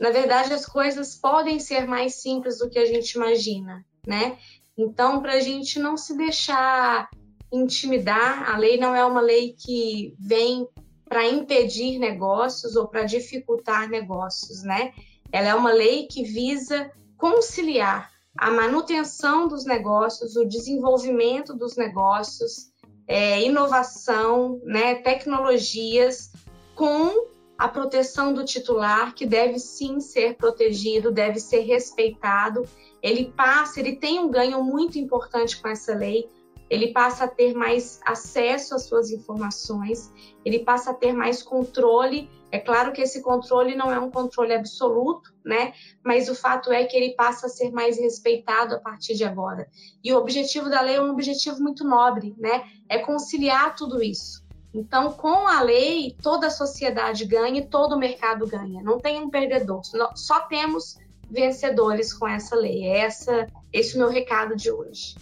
na 0.00 0.10
verdade 0.10 0.52
as 0.52 0.66
coisas 0.66 1.14
podem 1.14 1.60
ser 1.60 1.86
mais 1.86 2.16
simples 2.16 2.58
do 2.58 2.68
que 2.68 2.78
a 2.78 2.86
gente 2.86 3.12
imagina, 3.12 3.84
né? 4.06 4.38
Então, 4.76 5.22
para 5.22 5.34
a 5.34 5.40
gente 5.40 5.78
não 5.78 5.96
se 5.96 6.16
deixar 6.16 7.08
intimidar, 7.52 8.50
a 8.50 8.56
lei 8.56 8.76
não 8.76 8.94
é 8.94 9.04
uma 9.04 9.20
lei 9.20 9.54
que 9.56 10.14
vem 10.18 10.66
para 11.08 11.26
impedir 11.26 11.98
negócios 11.98 12.76
ou 12.76 12.88
para 12.88 13.04
dificultar 13.04 13.88
negócios, 13.88 14.62
né? 14.62 14.92
Ela 15.30 15.48
é 15.48 15.54
uma 15.54 15.72
lei 15.72 16.06
que 16.06 16.22
visa 16.22 16.90
conciliar 17.16 18.10
a 18.36 18.50
manutenção 18.50 19.46
dos 19.46 19.64
negócios, 19.64 20.36
o 20.36 20.44
desenvolvimento 20.44 21.54
dos 21.54 21.76
negócios, 21.76 22.72
é, 23.06 23.42
inovação, 23.42 24.60
né, 24.64 24.96
tecnologias, 24.96 26.32
com 26.74 27.28
a 27.56 27.68
proteção 27.68 28.32
do 28.32 28.44
titular, 28.44 29.14
que 29.14 29.24
deve 29.24 29.58
sim 29.58 30.00
ser 30.00 30.36
protegido, 30.36 31.12
deve 31.12 31.38
ser 31.38 31.60
respeitado. 31.60 32.66
Ele 33.00 33.32
passa, 33.36 33.78
ele 33.78 33.96
tem 33.96 34.18
um 34.18 34.30
ganho 34.30 34.62
muito 34.62 34.98
importante 34.98 35.60
com 35.60 35.68
essa 35.68 35.94
lei, 35.94 36.28
ele 36.70 36.92
passa 36.92 37.24
a 37.24 37.28
ter 37.28 37.54
mais 37.54 38.00
acesso 38.06 38.74
às 38.74 38.84
suas 38.84 39.10
informações, 39.10 40.12
ele 40.44 40.60
passa 40.60 40.90
a 40.90 40.94
ter 40.94 41.12
mais 41.12 41.42
controle. 41.42 42.28
É 42.50 42.58
claro 42.58 42.92
que 42.92 43.02
esse 43.02 43.22
controle 43.22 43.74
não 43.74 43.92
é 43.92 43.98
um 43.98 44.10
controle 44.10 44.54
absoluto, 44.54 45.34
né? 45.44 45.74
Mas 46.02 46.28
o 46.28 46.34
fato 46.34 46.72
é 46.72 46.84
que 46.84 46.96
ele 46.96 47.14
passa 47.14 47.46
a 47.46 47.50
ser 47.50 47.70
mais 47.70 47.98
respeitado 47.98 48.74
a 48.74 48.78
partir 48.78 49.14
de 49.14 49.24
agora. 49.24 49.68
E 50.02 50.12
o 50.12 50.18
objetivo 50.18 50.70
da 50.70 50.80
lei 50.80 50.96
é 50.96 51.02
um 51.02 51.10
objetivo 51.10 51.60
muito 51.60 51.84
nobre, 51.84 52.34
né? 52.38 52.64
É 52.88 52.98
conciliar 52.98 53.74
tudo 53.74 54.02
isso. 54.02 54.44
Então, 54.72 55.12
com 55.12 55.46
a 55.46 55.60
lei, 55.60 56.16
toda 56.20 56.48
a 56.48 56.50
sociedade 56.50 57.24
ganha 57.24 57.60
e 57.60 57.66
todo 57.66 57.94
o 57.94 57.98
mercado 57.98 58.46
ganha. 58.46 58.82
Não 58.82 58.98
tem 58.98 59.20
um 59.20 59.30
perdedor. 59.30 59.82
Só 60.16 60.40
temos 60.40 60.98
vencedores 61.30 62.12
com 62.12 62.26
essa 62.26 62.56
lei. 62.56 62.84
É 62.84 62.98
essa, 63.00 63.46
esse 63.72 63.92
é 63.92 63.96
o 63.96 63.98
meu 64.00 64.08
recado 64.08 64.56
de 64.56 64.72
hoje. 64.72 65.14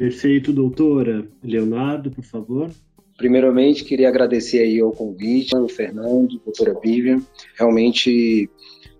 Perfeito, 0.00 0.50
doutora. 0.50 1.28
Leonardo, 1.44 2.10
por 2.10 2.24
favor. 2.24 2.70
Primeiramente, 3.18 3.84
queria 3.84 4.08
agradecer 4.08 4.60
aí 4.60 4.80
ao 4.80 4.92
convite, 4.92 5.54
ao 5.54 5.68
Fernando, 5.68 6.40
doutora 6.42 6.72
Vivian. 6.82 7.20
Realmente, 7.54 8.48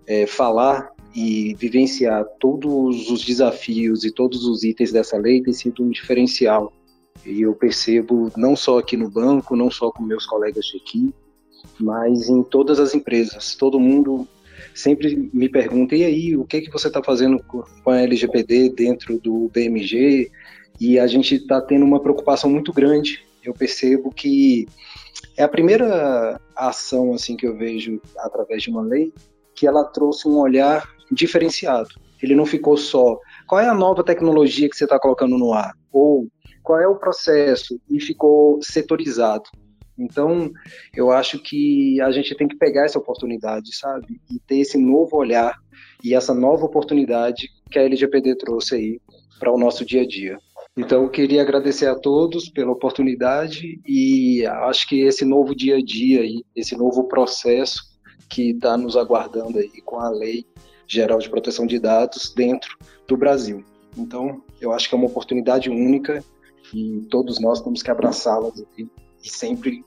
é, 0.05 0.27
falar 0.27 0.91
e 1.15 1.55
vivenciar 1.55 2.23
todos 2.39 3.09
os 3.09 3.25
desafios 3.25 4.03
e 4.03 4.11
todos 4.11 4.45
os 4.45 4.63
itens 4.63 4.91
dessa 4.91 5.17
lei 5.17 5.41
tem 5.41 5.53
sido 5.53 5.83
um 5.83 5.89
diferencial. 5.89 6.71
E 7.25 7.41
eu 7.41 7.55
percebo, 7.55 8.31
não 8.37 8.55
só 8.55 8.77
aqui 8.77 8.95
no 8.95 9.09
banco, 9.09 9.55
não 9.55 9.71
só 9.71 9.89
com 9.89 10.03
meus 10.03 10.27
colegas 10.27 10.65
de 10.65 10.77
equipe, 10.77 11.15
mas 11.79 12.29
em 12.29 12.43
todas 12.43 12.79
as 12.79 12.93
empresas. 12.93 13.55
Todo 13.55 13.79
mundo 13.79 14.27
sempre 14.71 15.31
me 15.33 15.49
pergunta, 15.49 15.95
e 15.95 16.03
aí, 16.03 16.37
o 16.37 16.45
que, 16.45 16.61
que 16.61 16.71
você 16.71 16.89
está 16.89 17.01
fazendo 17.03 17.43
com 17.43 17.89
a 17.89 18.01
LGPD 18.01 18.69
dentro 18.69 19.19
do 19.19 19.49
BMG? 19.51 20.29
E 20.81 20.97
a 20.97 21.05
gente 21.05 21.35
está 21.35 21.61
tendo 21.61 21.85
uma 21.85 22.01
preocupação 22.01 22.49
muito 22.49 22.73
grande. 22.73 23.23
Eu 23.43 23.53
percebo 23.53 24.09
que 24.09 24.67
é 25.37 25.43
a 25.43 25.47
primeira 25.47 26.41
ação 26.55 27.13
assim 27.13 27.37
que 27.37 27.45
eu 27.45 27.55
vejo 27.55 28.01
através 28.17 28.63
de 28.63 28.71
uma 28.71 28.81
lei 28.81 29.13
que 29.53 29.67
ela 29.67 29.83
trouxe 29.83 30.27
um 30.27 30.39
olhar 30.39 30.83
diferenciado. 31.11 31.89
Ele 32.19 32.33
não 32.33 32.47
ficou 32.47 32.75
só 32.77 33.19
qual 33.47 33.61
é 33.61 33.69
a 33.69 33.75
nova 33.75 34.03
tecnologia 34.03 34.67
que 34.67 34.75
você 34.75 34.85
está 34.85 34.99
colocando 34.99 35.37
no 35.37 35.53
ar 35.53 35.71
ou 35.91 36.27
qual 36.63 36.79
é 36.79 36.87
o 36.87 36.97
processo 36.97 37.79
e 37.87 37.99
ficou 37.99 38.59
setorizado. 38.63 39.43
Então, 39.99 40.49
eu 40.95 41.11
acho 41.11 41.37
que 41.37 42.01
a 42.01 42.11
gente 42.11 42.35
tem 42.35 42.47
que 42.47 42.57
pegar 42.57 42.85
essa 42.85 42.97
oportunidade, 42.97 43.75
sabe? 43.75 44.19
E 44.31 44.39
ter 44.47 44.57
esse 44.57 44.79
novo 44.79 45.15
olhar 45.15 45.55
e 46.03 46.15
essa 46.15 46.33
nova 46.33 46.65
oportunidade 46.65 47.49
que 47.69 47.77
a 47.77 47.83
LGPD 47.83 48.35
trouxe 48.35 48.75
aí 48.75 49.01
para 49.39 49.51
o 49.51 49.59
nosso 49.59 49.85
dia 49.85 50.01
a 50.01 50.07
dia. 50.07 50.37
Então, 50.77 51.03
eu 51.03 51.09
queria 51.09 51.41
agradecer 51.41 51.87
a 51.87 51.95
todos 51.95 52.49
pela 52.49 52.71
oportunidade 52.71 53.81
e 53.85 54.45
acho 54.45 54.87
que 54.87 55.01
esse 55.01 55.25
novo 55.25 55.53
dia 55.53 55.75
a 55.77 55.81
dia, 55.83 56.21
esse 56.55 56.77
novo 56.77 57.09
processo 57.09 57.81
que 58.29 58.51
está 58.51 58.77
nos 58.77 58.95
aguardando 58.95 59.59
aí 59.59 59.81
com 59.83 59.99
a 59.99 60.09
Lei 60.09 60.45
Geral 60.87 61.19
de 61.19 61.29
Proteção 61.29 61.67
de 61.67 61.77
Dados 61.77 62.33
dentro 62.33 62.77
do 63.05 63.17
Brasil. 63.17 63.65
Então, 63.97 64.41
eu 64.61 64.71
acho 64.71 64.87
que 64.87 64.95
é 64.95 64.97
uma 64.97 65.07
oportunidade 65.07 65.69
única 65.69 66.23
e 66.73 67.05
todos 67.09 67.41
nós 67.41 67.59
temos 67.59 67.83
que 67.83 67.91
abraçá-la 67.91 68.49
e 68.77 69.29
sempre 69.29 69.83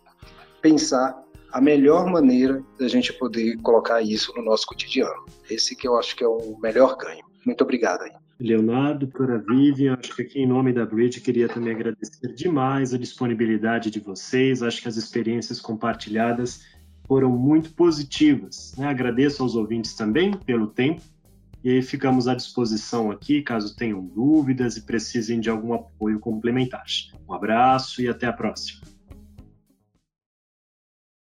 pensar 0.60 1.18
a 1.50 1.60
melhor 1.60 2.06
maneira 2.06 2.62
da 2.78 2.88
gente 2.88 3.12
poder 3.14 3.56
colocar 3.62 4.02
isso 4.02 4.34
no 4.36 4.44
nosso 4.44 4.66
cotidiano. 4.66 5.24
Esse 5.48 5.74
que 5.74 5.88
eu 5.88 5.96
acho 5.96 6.14
que 6.14 6.24
é 6.24 6.28
o 6.28 6.58
melhor 6.58 6.96
ganho. 6.96 7.24
Muito 7.46 7.62
obrigado 7.62 8.02
aí. 8.02 8.23
Leonardo, 8.38 9.06
doutora 9.06 9.38
Vivian, 9.38 9.96
acho 9.98 10.14
que 10.14 10.22
aqui 10.22 10.40
em 10.40 10.46
nome 10.46 10.72
da 10.72 10.84
Bridge 10.84 11.20
queria 11.20 11.48
também 11.48 11.72
agradecer 11.72 12.34
demais 12.34 12.92
a 12.92 12.98
disponibilidade 12.98 13.90
de 13.90 14.00
vocês, 14.00 14.62
acho 14.62 14.82
que 14.82 14.88
as 14.88 14.96
experiências 14.96 15.60
compartilhadas 15.60 16.64
foram 17.06 17.30
muito 17.30 17.72
positivas. 17.72 18.74
Né? 18.76 18.86
Agradeço 18.86 19.42
aos 19.42 19.54
ouvintes 19.54 19.94
também 19.94 20.32
pelo 20.32 20.66
tempo 20.66 21.02
e 21.62 21.80
ficamos 21.80 22.26
à 22.26 22.34
disposição 22.34 23.10
aqui 23.10 23.40
caso 23.40 23.76
tenham 23.76 24.04
dúvidas 24.04 24.76
e 24.76 24.82
precisem 24.82 25.40
de 25.40 25.48
algum 25.48 25.72
apoio 25.72 26.18
complementar. 26.18 26.84
Um 27.28 27.32
abraço 27.32 28.02
e 28.02 28.08
até 28.08 28.26
a 28.26 28.32
próxima. 28.32 28.93